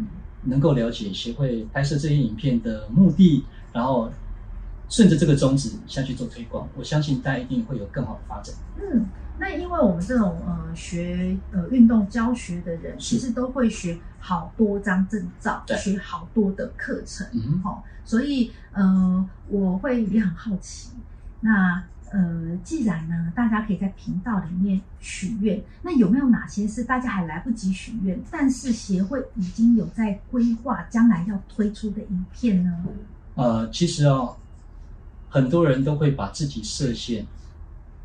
[0.47, 4.11] 能够了解协会拍摄这些影片的目的，然后
[4.89, 8.53] 顺着这个宗旨下去做推广，我相信大家一定会有更好的发展。
[8.81, 9.07] 嗯，
[9.43, 20.91] 那因为我们这种呃学呃运动教学的人，其实都会学好多张证照，对学好多的课程，嗯哼，好，所以呃我会也很好奇，
[21.41, 21.83] 那。
[22.15, 32.85] 呃，既然呢，大家可以在频道里面许愿，那有没有哪些是大家还来不及许愿，但是协会已经有在规划将来要推出的影片呢？
[33.35, 34.37] 呃，其实哦，
[35.31, 37.27] 很多人都会把自己设限，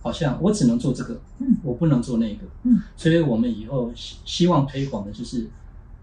[0.07, 5.45] 好像我只能做这个，嗯，我不能做那个，嗯，所以我们以后希希望推广的就是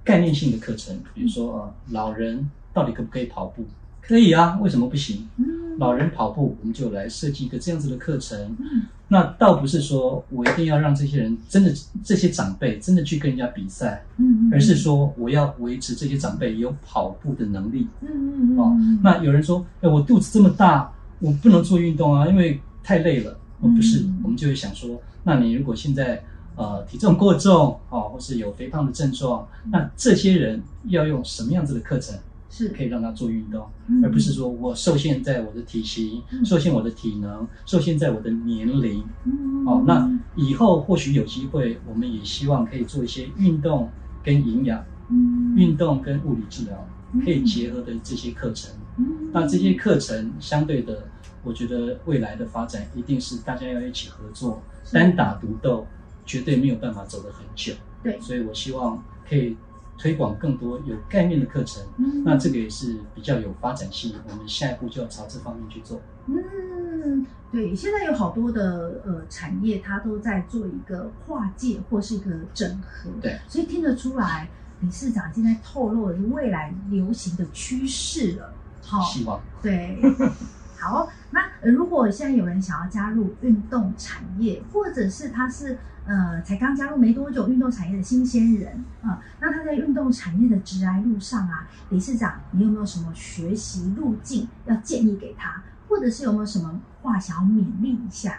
[0.05, 3.65] 概念性的课程，比如说啊，老人到底可不可以跑步？
[4.03, 5.27] 可以啊，为什么不行？
[5.39, 8.39] 嗯，老人跑步，我们就来设计一个这样子的课程。
[8.61, 17.89] 嗯，那倒不是说我一定要让这些人真的这些长辈真的去跟人家比赛，嗯，而是说我要维持这些长辈有跑步的能力。
[18.03, 18.59] 嗯嗯嗯。
[18.59, 23.35] 哦，那有人说，哎，我肚子这么大，我不能做运动啊，因为太累了。
[23.65, 26.23] 哦，不是，我们就会想说，那你如果现在
[26.57, 32.17] 呃体重过重哦，或是有肥胖的症状，那这些人要用什么样子的课程？
[32.57, 39.03] 是可以让他做运动，嗯、而不是说我受限在我的体型，嗯、受限我的体能，受限在我的年龄。
[39.25, 43.91] 嗯、哦，那以后或许有机会，我们也希望可以做一些运动
[44.23, 46.87] 跟营养，嗯、运动跟物理治疗
[47.25, 48.73] 可以结合的这些课程。
[48.99, 51.09] 嗯、那这些课程相对的，
[51.45, 55.87] 我觉得未来的发展一定是大家要一起合作，是单打独斗
[56.27, 57.73] 绝对没有办法走得很久。
[58.03, 59.57] 对，所以我希望可以。
[59.97, 64.13] 推广更多有概念的课程，嗯、那这个也是比较有发展性。
[64.29, 66.01] 我们下一步就要朝这方面去做。
[66.27, 73.09] 嗯，对，现在有好多的呃产业，它都在做一个跨界或是一个整合。
[73.23, 74.49] 对，所以听得出来，
[74.81, 78.53] 李市长现在透露的是未来流行的趋势了。
[78.83, 79.97] 好，希望对。
[80.85, 85.79] 好，那、呃、如果现在有人想要加入运动产业，或者是他是。
[86.07, 98.39] 呃，才刚加入没多久运动产业的新鲜人啊、呃，那他在运动产业的职涯路上啊，理事长，你有没有什么学习路径要建议给他，或者是有没有什么话想要勉励一下？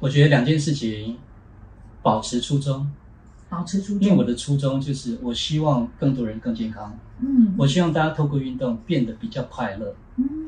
[0.00, 1.18] 我觉得两件事情，
[2.00, 2.90] 保持初衷，
[3.50, 9.96] 保持初衷，因为我的初衷就是我希望更多人更健康，嗯，我希望大家透过运动变得比较快乐，嗯，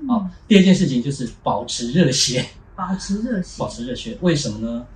[0.06, 2.44] 好，第二件事情就是保持热血，
[2.76, 4.86] 保持热血，保持热血，为什么呢？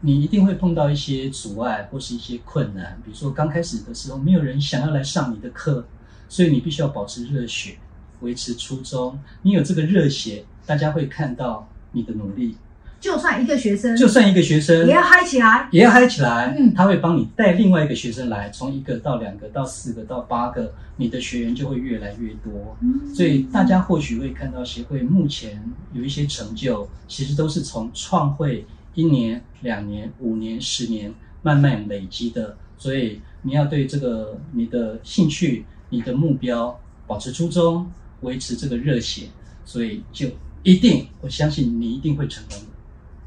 [0.00, 5.84] 你一定会碰到一些阻碍或是一些困难，比如说刚开始的时候没有人想要来上你的课，
[6.28, 7.76] 所以你必须要保持热血，
[8.20, 9.18] 维持初衷。
[9.42, 12.56] 你有这个热血，大家会看到你的努力。
[13.00, 16.54] 就算一个学生，就算一个学生也要嗨起来，也要嗨起来。
[16.58, 22.76] 嗯，他会帮你带另外一个学生来，从一个到两个到四个到八个，你的学员就会越来越多。
[22.80, 28.64] 嗯，所以大家或许会看到协会目前有一些成就，其实都是从创会。
[28.94, 32.56] 一年、两年、五年、十年，慢慢慢累积的。
[32.76, 37.88] 所以你要对这个你的兴趣、你的目标保持初衷，
[38.22, 39.26] 维持这个热血，
[39.64, 40.26] 所以就
[40.64, 42.66] 一定，我相信你一定会成功的。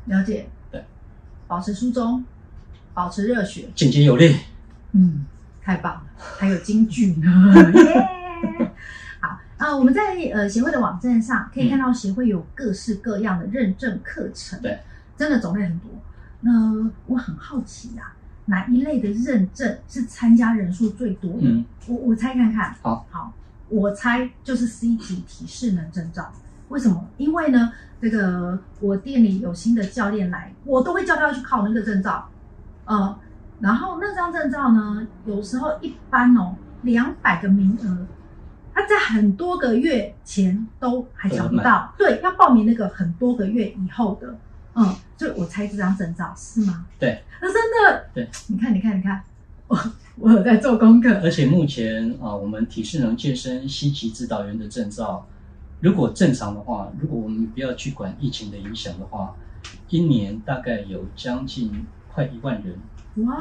[0.06, 0.84] 了解，对，
[1.48, 2.24] 保持初衷，
[2.94, 4.36] 保持热血，简洁有力。
[4.94, 5.26] 嗯，
[5.62, 7.30] 太棒了，还有京剧呢。
[9.22, 14.80] 好啊，我们在呃协会的网站上可以看到协会有各式各样的认证课程，对，
[15.16, 15.90] 真的种类很多。
[16.42, 18.18] 那我很好奇呀、啊。
[18.46, 21.48] 哪一类的认证是参加人数最多的？
[21.48, 22.76] 嗯、我我猜看看。
[22.82, 23.32] 好，好，
[23.70, 26.34] 我猜就是 C 级体适能证照。
[26.70, 27.08] 为什么？
[27.18, 32.28] 因为呢，这个我店里有新的教练来，我都会叫他去考那个证照。
[32.86, 33.16] 呃，
[33.60, 38.08] 然后那张证照呢，有时候一般哦，两百个名额，
[38.74, 41.94] 他在很多个月前都还抢不到。
[41.98, 44.36] 对，要报名那个很多个月以后的。
[44.74, 46.86] 嗯，所以我猜这张证照是吗？
[46.98, 48.28] 对，那真的对。
[48.48, 49.22] 你看，你看，你看，
[49.68, 49.78] 我
[50.16, 51.14] 我有在做功课。
[51.22, 55.28] 而且目前啊，我们体适能健身 C 级指导员的证照，
[55.82, 59.36] 如果正常的话，如果我们不要去管疫情的影响的话，
[59.90, 62.80] 一年大概有将近快一万人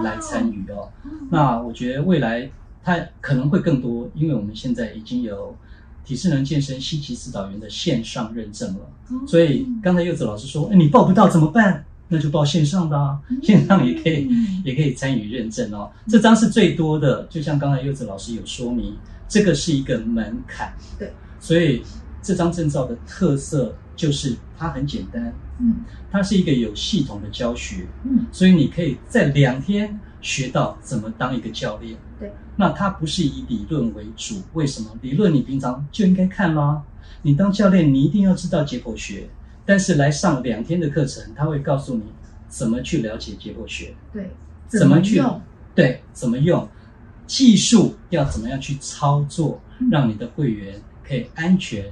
[0.02, 0.88] 来参与哦。
[1.30, 2.50] 那我觉得未来
[2.82, 5.56] 它可能会更多，因为我们现在已经有。
[6.02, 11.84] 体适能健身 C 级指导员的线上认证了，所以刚才柚子老师说，哎，你报不到怎么办？
[12.08, 14.28] 那就报线上的啊，线上也可以，
[14.64, 15.88] 也可以参与认证哦。
[16.08, 18.96] 这张是最多的，就像刚才柚子老师有说明，
[19.28, 20.72] 这个是一个门槛。
[20.98, 21.82] 对，所以
[22.22, 25.76] 这张证照的特色就是它很简单，嗯，
[26.10, 31.96] 它是一个有系统的教学，嗯，所以你可以在两天学到怎么当一个教练。
[32.18, 34.90] 对，那它不是以理论为主，为什么？
[35.00, 36.82] 理论你平常就应该看啦。
[37.22, 39.28] 你当教练，你一定要知道解剖学，
[39.64, 42.04] 但是来上两天的课程，他会告诉你
[42.48, 44.30] 怎么去了解解剖学，对，
[44.66, 45.40] 怎么去用，
[45.74, 46.68] 对，怎么用，
[47.26, 51.84] 技术要怎么样去操作，让你的会员可以安全、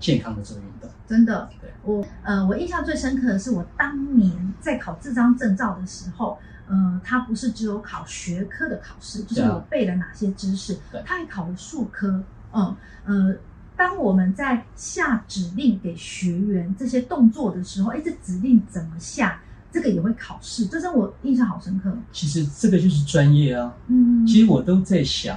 [0.00, 0.90] 健康的做运动。
[1.06, 6.38] 真的，对，我呃，我印象最深刻的是我当年在考这张证照的时候。
[6.72, 12.22] 呃，它不是只有考学科的考试，就是我背了哪些知识，它还考了数科。
[12.52, 13.34] 嗯呃，
[13.76, 21.92] 当我们在下指令给学员这些动作的时候，哎，这指令怎么下，这个也会考试，这让我印象好深刻。
[22.12, 23.74] 其实这个就是专业啊。
[23.88, 25.36] 嗯，其实我都在想，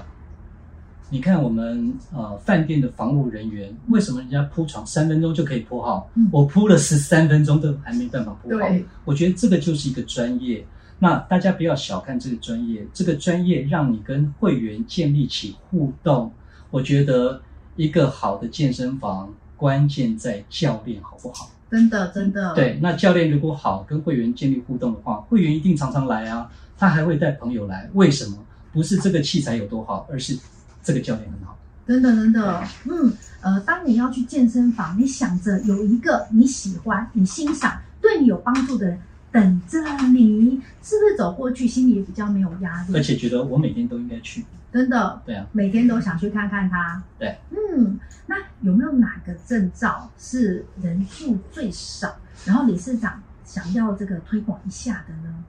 [1.13, 8.65] 你看我们呃饭店的房务人员，为什么人家铺床三分钟就可以铺好，嗯、我铺了十三分钟都还没办法铺好？
[9.05, 10.65] 我觉得这个就是一个专业。
[10.97, 16.31] 那大家不要小看这个专业，这个专业让你跟会员建立起互动。
[16.71, 17.39] 我觉得
[17.75, 21.51] 一个好的健身房，关键在教练好不好？
[21.69, 22.55] 真的，真的。
[22.55, 26.49] 对，那教练如果好，跟会员建立互动的话，会员一定常常来啊。
[26.75, 28.39] 他还会带朋友来，为什么？
[28.71, 30.35] 不是这个器材有多好，而是
[30.83, 31.57] 这个教练很好。
[31.87, 32.63] 真的，真的。
[32.85, 38.99] 嗯，呃，当你要去健身房，你想着有一个你喜欢、你欣赏、对你有帮助的人。
[39.33, 42.95] 等着你，是不是走过去心里也比较没有压力？
[42.95, 45.19] 而且觉得我每天都应该去，真的。
[45.25, 47.01] 对啊，每天都想去看看他。
[47.17, 52.15] 对，嗯，那有没有哪个证照是人数最少，
[52.45, 55.43] 然后理事长想要这个推广一下的呢？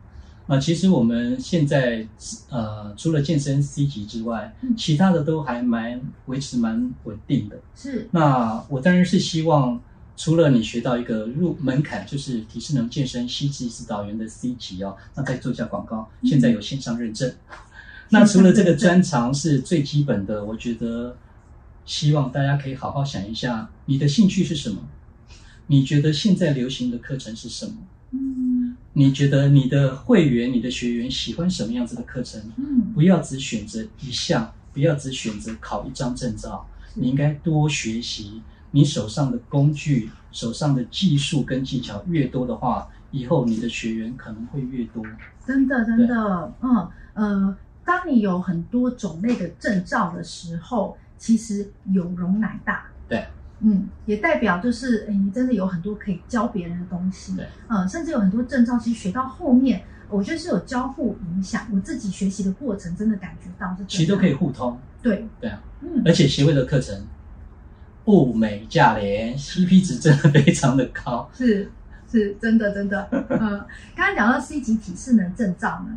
[0.47, 2.07] 啊，其实我们现在
[2.51, 7.57] 呃，除了健身 C 级之外，嗯，其他的都还蛮维持蛮稳定的。
[7.75, 9.81] 是，那我当然是希望。
[10.17, 17.29] 除了你学到一个入门槛，就是体适能健身 C 级指导员的 C 级哦，那再做一下广告，现在有线上认证。
[17.29, 17.57] 嗯、
[18.11, 21.17] 那除了这个专长是最基本的，我觉得
[21.85, 24.87] 希望大家可以好好想一下，你的兴趣是什么？
[25.67, 27.73] 你觉得现在流行的课程是什么？
[28.13, 28.54] 嗯，
[28.97, 32.41] 你觉得你的会员、你的学员喜欢什么样子的课程？
[32.57, 38.41] 嗯，不要只选择一项，不要只选择考一张证照，你应该多学习。
[38.71, 45.05] 你手上的工具、手上的技术跟技巧越多的话，以后你的学员可能会越多。
[45.47, 52.87] 真的，真的，嗯呃，当你有很多种类的证照的时候，其实有容乃大。
[53.09, 53.25] 对，
[53.61, 57.37] 嗯，也代表就是，哎，你真的有很多可以教别人的东西。
[57.37, 61.67] 对，嗯，甚至有很多证照，其实学到后面，我觉得是有交互影响。
[61.73, 63.85] 我自己学习的过程，真的感觉到是。
[63.87, 64.79] 其实都可以互通。
[65.03, 67.07] 对，对啊，嗯，而且协会的课程。
[68.07, 71.71] 物美价廉，CP 值真的非常的高，是
[72.07, 73.09] 是真的真的。
[73.31, 73.65] 嗯，
[73.97, 75.97] 刚刚讲到 C 级体适能证照呢，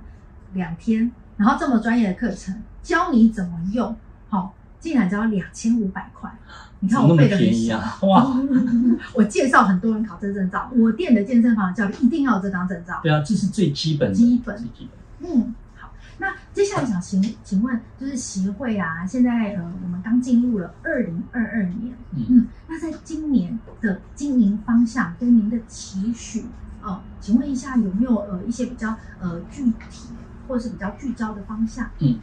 [0.53, 3.93] 两天，然后这么专业的课程，教你怎么用，
[4.30, 6.32] 好、哦，竟然只要两千五百块。
[6.80, 7.97] 你看我背的很便宜啊！
[8.05, 8.38] 哇，
[9.15, 12.99] 我介绍很多人考这证照，我店的健身房的教练一定要有这张证照。
[13.01, 14.88] 对啊，这是最基本的，基本，最基
[15.19, 15.32] 本。
[15.32, 15.91] 嗯，好。
[16.19, 26.41] 那接下来想请请问，就是协会啊，现在呃，我们刚进入了二零二二年，嗯嗯，那在今年的经营方向跟您的期许，
[26.84, 30.09] 哦、呃，请问一下有没有呃一些比较呃具体
[30.47, 31.89] 或者是比较聚焦的方向？
[31.97, 32.19] 嗯。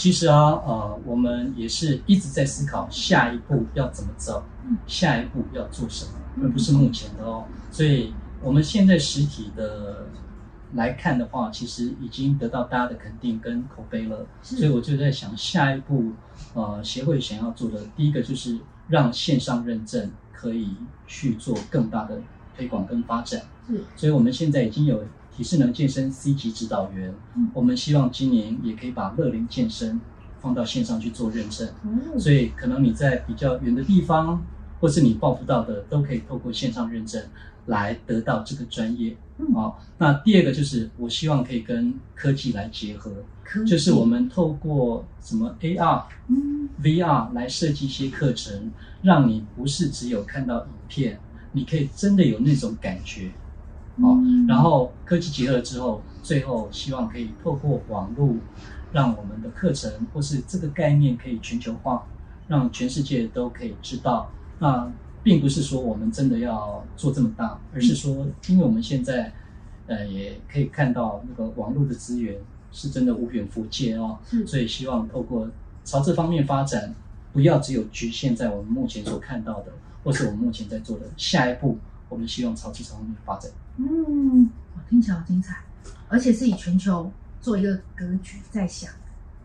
[0.00, 4.42] 其实啊，呃，我们也是一直在思考下一步要怎么走，
[4.86, 7.44] 下一步要做什么，而不是目前的哦。
[7.70, 10.06] 所以，我们现在实体的
[10.72, 14.26] 来看的话，其实已经得到大家的肯定跟口碑了。
[14.42, 16.12] 所以，我就在想，下一步，
[16.54, 18.56] 呃，协会想要做的第一个就是
[18.88, 20.70] 让线上认证可以
[21.06, 22.18] 去做更大的
[22.56, 23.42] 推广跟发展。
[23.68, 25.04] 是，所以我们现在已经有。
[25.36, 30.00] 体适能健身 C 级指导员，嗯，我们希望今年也可以把乐龄健身
[30.40, 34.44] 放到线上去做认证，嗯，所以可能你在比较远的地方，
[34.80, 37.22] 或是你报不到的，都可以透过线上认证
[37.66, 39.16] 来得到这个专业。
[39.38, 43.10] 嗯，好，那第二个就是我希望可以跟科技来结合，
[43.66, 48.70] 就是我们透过什么 AR、嗯、VR 来设计一些课程，
[49.02, 51.18] 让你不是只有看到影片，
[51.52, 53.30] 你可以真的有那种感觉。
[54.00, 54.16] 好，
[54.48, 58.34] 然后科技结合之后，最后希望可以透过网络，
[58.92, 62.06] 让我们的课程或是这个概念可以全球化，
[62.48, 64.30] 让全世界都可以知道。
[64.58, 64.90] 那
[65.22, 69.32] 并不是说我们真的要做这么大，而是说，因为我们现在，
[69.86, 72.36] 呃，也可以看到那个网络的资源
[72.72, 74.18] 是真的无远弗届哦。
[74.46, 75.48] 所以希望透过
[75.84, 76.94] 朝这方面发展，
[77.32, 79.72] 不要只有局限在我们目前所看到的，
[80.02, 81.78] 或是我们目前在做的下一步。
[82.10, 83.50] 我们希望朝这方面发展。
[83.78, 84.50] 嗯，
[84.90, 85.56] 听起来好精彩，
[86.08, 88.92] 而且是以全球做一个格局在想。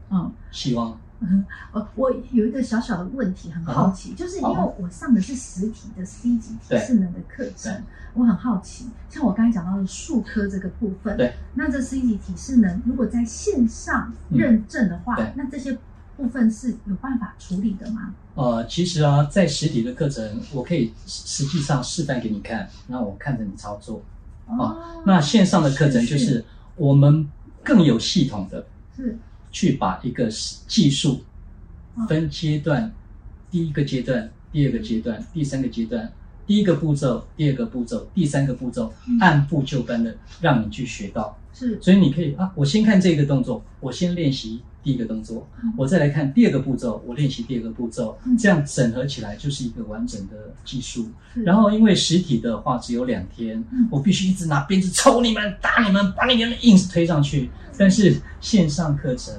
[0.10, 1.00] 嗯，希望。
[1.22, 7.84] 嗯， 我我有一个小小的问题，很好奇，嗯、就是因为我上的是实体的 C 级体适能的课程，
[8.16, 15.78] 我很好奇，像我刚才讲到的数科这个部分，对，那这 C 级体适能如果在线上认证的话，嗯、那这些。
[16.18, 18.14] 部分是有办法处理的吗？
[18.36, 24.04] 呃，其实啊，在实体的课程，我可以实际上示范给你看，那我看着你操作。
[24.46, 26.44] 啊，哦，那线上的课程就是
[26.76, 27.28] 我们
[27.64, 29.18] 更有系统的，是
[29.52, 30.30] 去把一个
[30.68, 31.24] 技术
[32.08, 32.92] 分阶段，哦，
[33.50, 36.12] 第一个阶段、第二个阶段、第三个阶段，
[36.46, 41.38] 第一个步骤、第二个步骤、第三个步骤，嗯，按部就班的让你去学到。
[41.54, 51.08] 是，所以你可以啊，我先看这个动作，我先练习第一个动作，我再来看第二个步骤，我练习第二个步骤，这样整合起来就是一个完整的技术。
[51.34, 57.50] 然后因为实体的话只有两天，我必须一直拿鞭子抽你们、打你们、把你们硬是推上去。
[57.76, 59.34] 但是线上课程，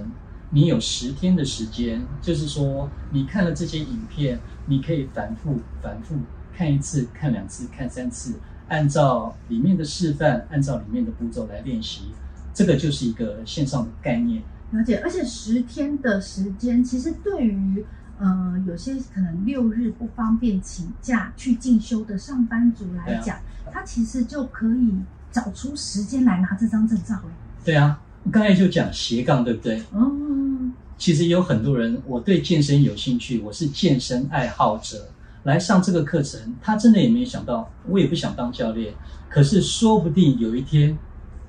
[0.51, 6.17] 你有十天的时间，就是说你看了这些影片，你可以反复、反复
[6.57, 8.35] 看一次、看两次、看三次。
[8.69, 12.07] 按照里面的示范，按照里面的步骤来练习，
[12.53, 14.43] 这个就是一个线上的概念。
[14.73, 17.85] 了解，而且十天的时间，其实对于
[18.19, 23.43] 呃有些可能六日不方便请假去进修的上班族来讲，啊、
[23.73, 24.95] 他其实就可以
[25.31, 27.21] 找出时间来拿这张证照。
[27.65, 29.83] 对啊，我刚才就讲斜杠，对不对？
[29.93, 30.13] 哦。
[30.99, 35.09] 其实有很多人，我对健身有兴趣，我是健身爱好者。
[35.43, 38.93] 来上这个课程，他真的也没想到，我也不想当教练，
[39.29, 40.99] 可是说不定有一天，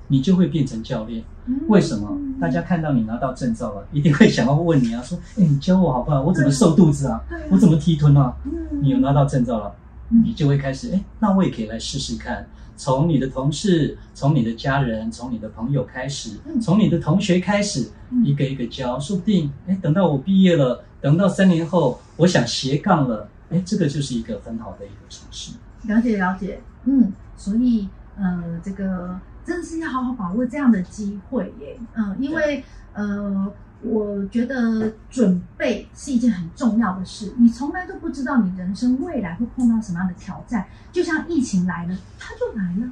[0.06, 1.24] 你就会变成教练。
[1.66, 2.16] 为什么？
[2.40, 6.22] 大家看到你拿到证照了，一定会想要问你啊，说：“哎，你教我好不好？
[6.22, 7.22] 我怎么瘦肚子啊？
[7.50, 8.34] 我怎么提臀啊？”
[8.80, 9.74] 你有拿到证照了，
[10.08, 12.46] 你就会开始，哎，那我也可以来试试看。
[12.76, 17.90] 从你的同事，从你的家人，从你的朋友开始，从你的同学开始，
[18.24, 23.28] 一个一个教，说不定，哎，等到我毕业了，等到三年后，我想斜杠了。
[23.50, 25.52] 哎，这个就是一个很好的一个尝试。
[25.84, 29.18] 了解了解，嗯，所以呃，这个
[29.48, 37.32] 真的是要好好把握这样的机会耶，嗯、呃，因为呃，我觉得准备是一件很重要的事。
[37.38, 42.86] 你从来都不知道你人生未来会碰到什么样的挑战，就像疫情来了，它就来了，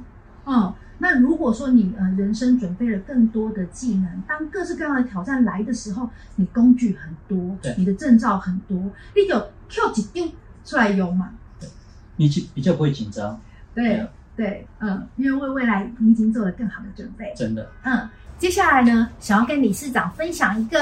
[0.45, 0.73] 哦、嗯。
[0.99, 8.75] 那如果说你呃人生准备了更多的技能，当各式各样的挑战来的时候，你工具很多，对，你的证照很多，
[9.15, 9.39] 你就
[9.69, 10.27] Q 几丢。
[10.65, 11.29] 出来用嘛？
[11.61, 11.69] 对，
[12.17, 13.39] 你比较不会紧张。
[13.73, 14.05] 对
[14.37, 17.33] 对，嗯，因为为未来你已经做了更好的准备。
[17.35, 17.67] 真的。
[17.83, 18.07] 嗯，
[18.37, 20.77] 接下来呢，想要跟理事长分享一个，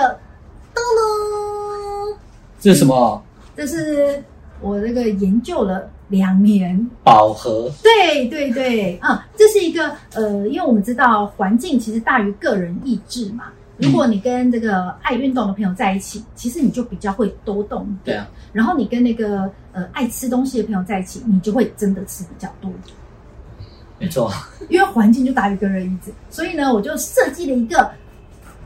[0.73, 2.17] 噔噔，
[2.59, 3.23] 这是什么？
[3.55, 4.21] 这是
[4.59, 6.77] 我这个研究了两年。
[7.01, 7.71] 饱和。
[7.81, 13.45] 对对对，嗯，这是一个呃，因为我们知道环境其实大于个人意志嘛。
[13.77, 17.87] 如果你跟这个爱运动的朋友在一起，其实你就比较会多动。
[18.03, 18.27] 对啊。
[18.53, 22.71] 然后你跟那个呃爱吃东西的朋友在一起，你就会真的吃比较多。
[23.97, 24.31] 没错。
[24.67, 27.91] 因为环境就大于个人意志，所以呢，我就设计了一个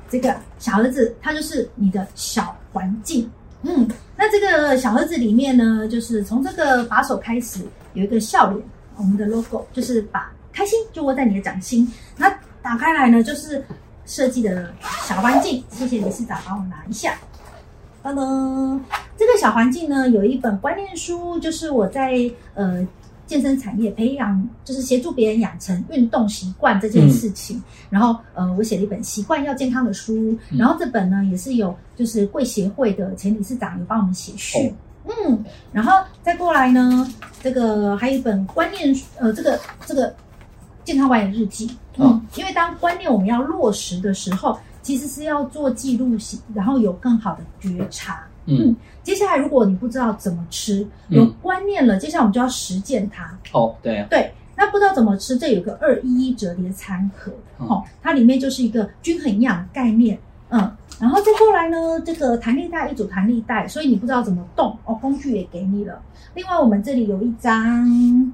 [0.10, 3.30] 这个小盒子，它就是你的小环境。
[3.62, 7.60] 嗯，那这个小盒子里面呢，就是从这个把手开始
[7.94, 8.66] 有一个笑脸，
[8.96, 11.92] 我们的 logo 就是把开心就握在你的掌心。
[12.16, 12.30] 那
[12.62, 13.64] 打开来呢，就是
[14.06, 14.74] 设计的
[15.06, 15.64] 小环境。
[15.70, 17.14] 谢谢理事长帮我拿一下。
[18.02, 18.80] 噔噔，
[19.18, 22.88] 这个小环境呢，有一本观念书，就是我在呃。
[23.30, 34.74] 健身产业培养就是协助别人养成运动习惯这件事情，嗯、然后呃，我写了一本习惯要健康的书，嗯、然后这本呢也是有就是贵协会的前理事长有帮我们写序，
[35.04, 37.08] 哦、嗯，然后再过来呢，
[37.44, 40.12] 这个还有一本观念呃，这个这个
[40.84, 46.18] 健康管理日记，嗯，哦、因为当观念我们要落实的时候，其实是要做记录，
[46.56, 48.24] 然后有更好的觉察。
[48.50, 53.38] 嗯，接下来如果你不知道怎么吃，有观念了，嗯、接下来我们就要实践它。
[53.52, 60.18] 哦，对啊，对，那不知道怎么吃，这有个二一一折叠餐盒，嗯、哦，它里面就是一个均衡营养概念，
[60.50, 66.02] 嗯，然后再过来呢，这个弹力带一组弹力带，所以你不知道怎么动，哦，工具也给你了。
[66.34, 68.34] 另外，我们这里有一张，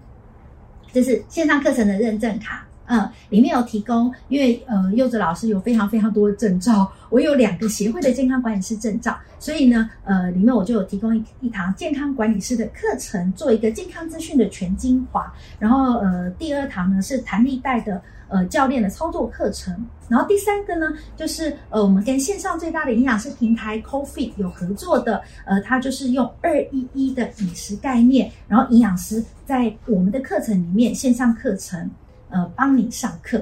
[0.92, 2.66] 这是线上课程的认证卡。
[2.88, 15.34] 嗯，里面有提供，因为呃，柚子老师有非常非常多的证照，我有两个协会的健康管理师证照，所以呢，呃，里面我就有提供一一堂健康管理师的课程，做一个健康资讯的全精华。
[15.58, 19.76] 然后呃，第二堂呢是弹力带的呃教练的操作课程。
[20.08, 31.90] 然后第三个呢，就是呃，我们跟线上最大的营养师平台 CoFit 有合作的，呃，它就是用二一一的饮食概念，然后营养师在我们的课程里面线上课程。
[32.36, 33.42] 呃，帮你上课，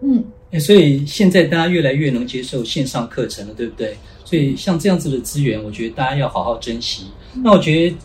[0.00, 0.24] 嗯，
[0.58, 3.96] 所以现在大家越来越能接受线上课程了，对不对？
[4.24, 7.06] 所以像这样子的资源，我觉得大家要好好珍惜。
[7.34, 7.96] 嗯、那我觉得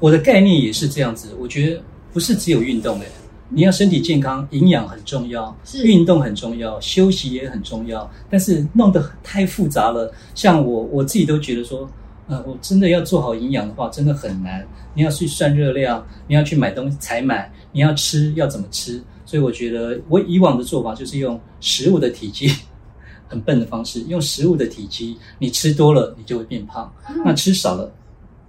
[0.00, 1.80] 我的概念也是这样子，我觉得
[2.12, 3.06] 不是只有运动诶，
[3.48, 8.10] 你要身体健康，营养很重要，是运动很重要，休息也很重要。
[8.28, 11.88] 但是弄得太复杂了，像我我自己都觉得说，
[12.26, 14.66] 呃，我真的要做好营养的话，真的很难。
[14.94, 17.52] 你要去算热量，你要去买东西采买。
[17.72, 19.02] 你要吃要怎么吃？
[19.26, 22.50] 所以我觉得我以往的做法就是用食物的体积，
[23.28, 27.92] 很笨的方式，用食物的体积，你吃多了你就会变胖，嗯、那吃少了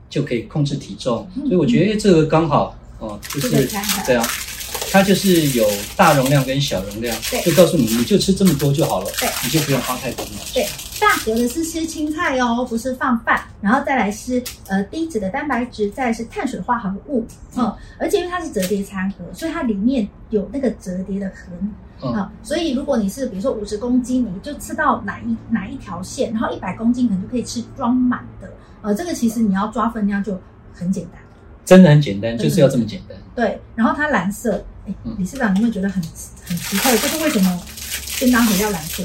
[0.09, 1.27] 就可以控制体重。
[1.35, 3.49] 嗯、所以我觉得这个刚好哦，就是
[4.05, 4.23] 这样。
[4.91, 5.65] 它就是有
[5.95, 10.31] 大容量跟小容量，对，就告诉你，你就吃这么多就好了，对，你就不用花太多的。
[10.53, 10.65] 对，
[10.99, 17.25] 大盒的是吃青菜哦，不是放饭，然后再来是呃低脂的蛋白质，再来是碳水化合物，
[17.55, 21.51] 嗯，嗯，而且因为它是折叠餐盒，所以它里面有那个折叠的盒，
[22.01, 28.49] 嗯，嗯，所以如果你是比如说五十公斤，你就吃到哪一哪一条线，然后一百公斤可能就可以吃装满的，
[28.81, 30.39] 呃，这个其实你要抓分量就
[30.73, 31.21] 很简单，
[31.65, 33.17] 真的很简单，就是要这么简单。
[33.35, 34.63] 对，然后它蓝色。
[34.87, 36.01] 哎，理事长，你有没有觉得很
[36.45, 36.91] 很奇怪？
[36.97, 37.61] 就是为什么
[38.19, 39.03] 便当盒要蓝色？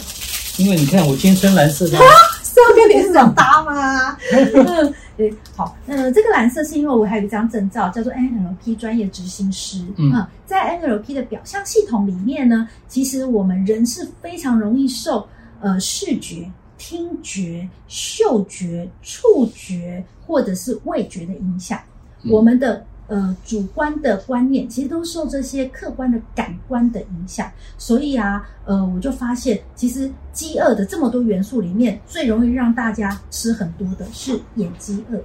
[0.58, 1.96] 因为你看我今天穿蓝色的，
[2.44, 4.16] 是要跟理事长搭吗？
[4.32, 9.78] 嗯，对， 好，呃，这个蓝色是因为我还有一张证照，叫做 NLP 专业执行师。
[9.96, 15.26] 嗯，嗯，在 NLP 的表象系统里面呢，其实我们人是非常容易受
[15.60, 21.78] 呃视觉、听觉、嗅觉、触觉或者是味觉的影响，
[22.22, 22.84] 嗯、我们的。
[23.10, 35.16] 呃，主观的观念其实都受这些客观的感官的影响，所以啊，呃，我就发现，其实饥饿的这么多元素里面，最容易让大家吃很多的是眼饥饿。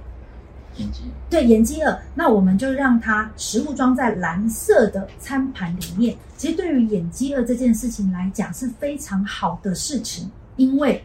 [0.78, 6.16] 眼饥对，眼饥饿，那我们就让它食物装在蓝色的餐盘里面。
[6.36, 11.02] 其实对于眼饥饿这件事情来讲是非常好的事情，因为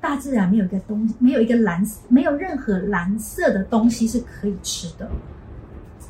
[0.00, 5.10] 大自然没有一个东西，没有一个蓝，没有任何蓝色的东西是可以吃的。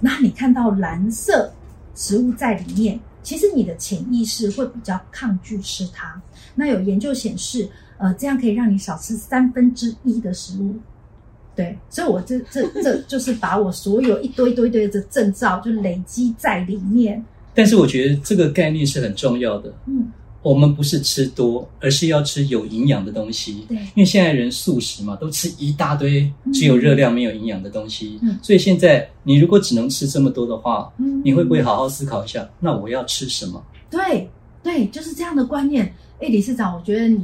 [0.00, 1.52] 那你看到蓝色
[1.94, 6.20] 食物在里面，其实你的潜意识会比较抗拒吃它。
[6.54, 10.74] 那有研究显示，呃，这样可以让你少吃三分之一的食物。
[11.54, 17.22] 对，所以我这这这 就是把我所有一堆堆堆的证照就累积在里面。
[17.54, 19.72] 但是我觉得这个概念是很重要的。
[19.86, 20.10] 嗯。
[20.42, 23.66] 我们不是吃多，而是要吃有营养的东西。
[23.68, 28.18] 对，因为现在人素食嘛，都吃一大堆只有热量没有营养的东西。
[28.22, 32.48] 嗯，所以现在你如果只能吃这么多的话，嗯，你会不会好好思考一下？
[32.58, 33.62] 那我要吃什么？
[33.90, 34.30] 对，
[34.62, 35.94] 对，就是这样的观念。
[36.20, 37.22] 哎，理事长，我觉得你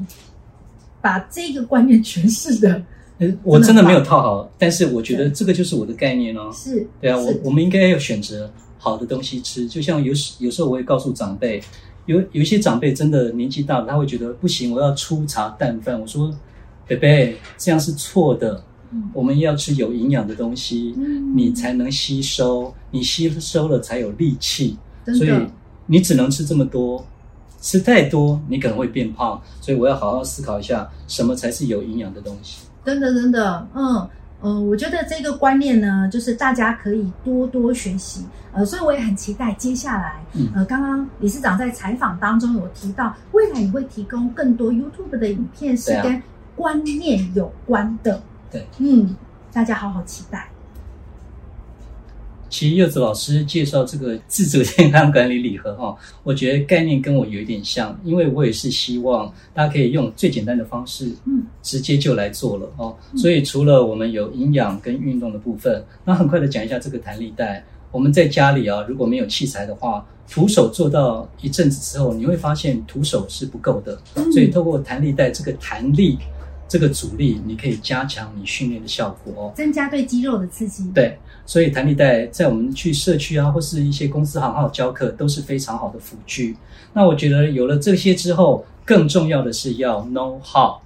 [1.01, 2.83] 把这个观念诠释的，
[3.43, 6.51] 我真的没有套好，但是我觉得这个就是我的概念哦。
[6.53, 9.67] 是，对啊，我我们应该要选择好的东西吃。
[9.67, 11.63] 就像有时有时候我会告诉长辈。
[12.07, 16.01] 有有一些长辈真的年纪大了，他会觉得不行，我要粗茶淡饭。
[16.01, 16.35] 我说，
[16.89, 18.63] 伯伯，这样是错的。
[18.91, 24.79] 嗯，我们要吃有营养的东西，嗯，你才能吸收，你吸收了才有力气。
[25.07, 25.31] 所以
[25.87, 27.05] 你只能吃这么多，
[27.61, 32.67] 吃太多你可能会变胖，所以我要好好思考一下，什么才是有营养的东西。
[32.85, 34.09] 真的，真的，嗯。
[34.43, 38.27] 嗯、呃，我觉得这个观念呢，就是大家可以多多学习。
[38.53, 40.25] 呃，所以我也很期待接下来，
[40.55, 46.23] 呃，刚刚理事长在采访当中有提到，未来你会提供更多 YouTube 的影片是跟
[46.55, 48.23] 观念有关的。
[48.51, 49.15] 对，嗯，
[49.53, 50.49] 大家好好期待。
[52.49, 62.97] 其实柚子老师介绍这个自主健康管理礼盒哈， 我觉得概念跟我有一点像，因为我也是希望大家可以用最简单的方式，嗯，直接就来做了哦。
[63.17, 67.65] 所以除了我们有营养跟运动的部分，那很快的讲一下这个弹力带。
[67.93, 73.99] 我们在家里啊，如果没有器材的话，徒手做到一阵子之后，你会发现徒手是不够的，
[74.33, 76.19] 所以透过弹力带这个弹力。
[76.69, 80.91] 这个阻力，你可以加强你训练的效果哦，增加对肌肉的刺激。
[80.93, 86.57] 对，所以弹力带在我们去社区啊，或是一些公司行号教课都是非常好的辅具。
[86.93, 90.77] 那我觉得有了这些之后，更重要的是要 know how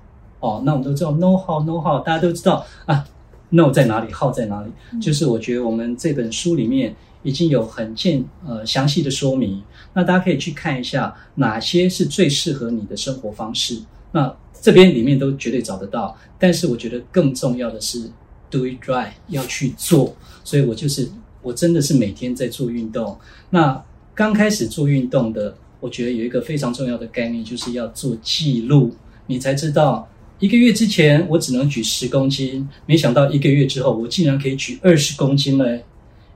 [0.40, 0.62] 哦。
[0.64, 3.04] 那我们都知道 know how know how，大家都知道啊
[3.52, 4.70] ，know 在哪里，how 在哪里？
[4.92, 9.62] 嗯、就是我觉得我们这本书里面已经有很见呃详细的说明，
[9.94, 13.80] 那大家可以去看一下哪些是最适合你的生活方式。
[14.12, 18.10] 那这边里面都绝对找得到，但是我觉得更重要的是
[18.50, 21.08] do it right 要去做，所以我就是
[21.40, 23.18] 我真的是每天在做运动。
[23.48, 23.82] 那
[24.14, 28.94] 刚开始做运动的，我觉得有一个非常重要的概念，就是要做记录，
[29.26, 30.06] 你才知道
[30.38, 35.80] 一个月之前我只能举十公斤，没想到一个月之后我竟然可以举二十公斤了。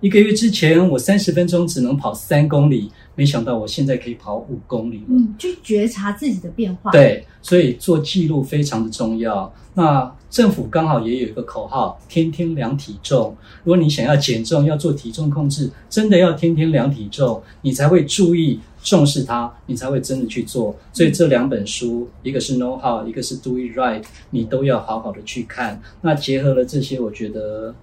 [0.01, 2.91] 一个月之前我三十分钟只能跑三公里。
[3.15, 5.05] 没想到我现在可以跑五公里了。
[5.09, 6.91] 嗯，去觉察自己的变化。
[6.91, 9.53] 对，所以做记录非常的重要。
[9.75, 13.37] 那政府刚好也有一个口号：天天量体重。
[13.65, 20.77] 如果你想要减重，要做体重控制，真的要天天量体重，你才会注意重视它，你才会真的去做。
[20.93, 25.81] 所以这两本书，一个是 Know How，一个是 Do It Right，你都要好好的去看。
[26.03, 27.75] 那结合了这些，我觉得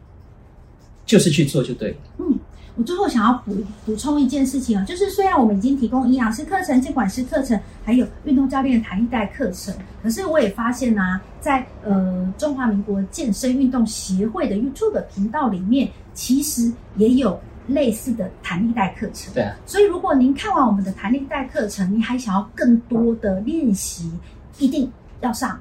[1.05, 1.95] 就是去做就对了。
[2.19, 2.39] 嗯。
[2.75, 3.55] 我最后想要补
[3.85, 19.33] 补充一件事情啊，就是虽然我们已经提供营养师课程、健管师课程，还有运动教练弹力带课程，可是我也发现呢、啊，在呃中华民国健身运动协会的 YouTube 频道里面，其实也有类似的弹力带课程。
[19.33, 24.09] 对啊，所以如果您看完我们的弹力带课程，你还想要更多的练习，
[24.57, 25.59] 一定要上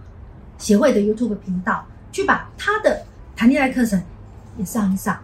[0.59, 3.03] 协会的 YouTube 频道，去把他的
[3.35, 4.01] 弹力带课程
[4.57, 5.19] 也上一上。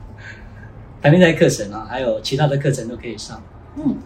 [1.01, 3.43] 弹力带课程啊，还有其他的课程都可以上。
[3.77, 3.97] 嗯。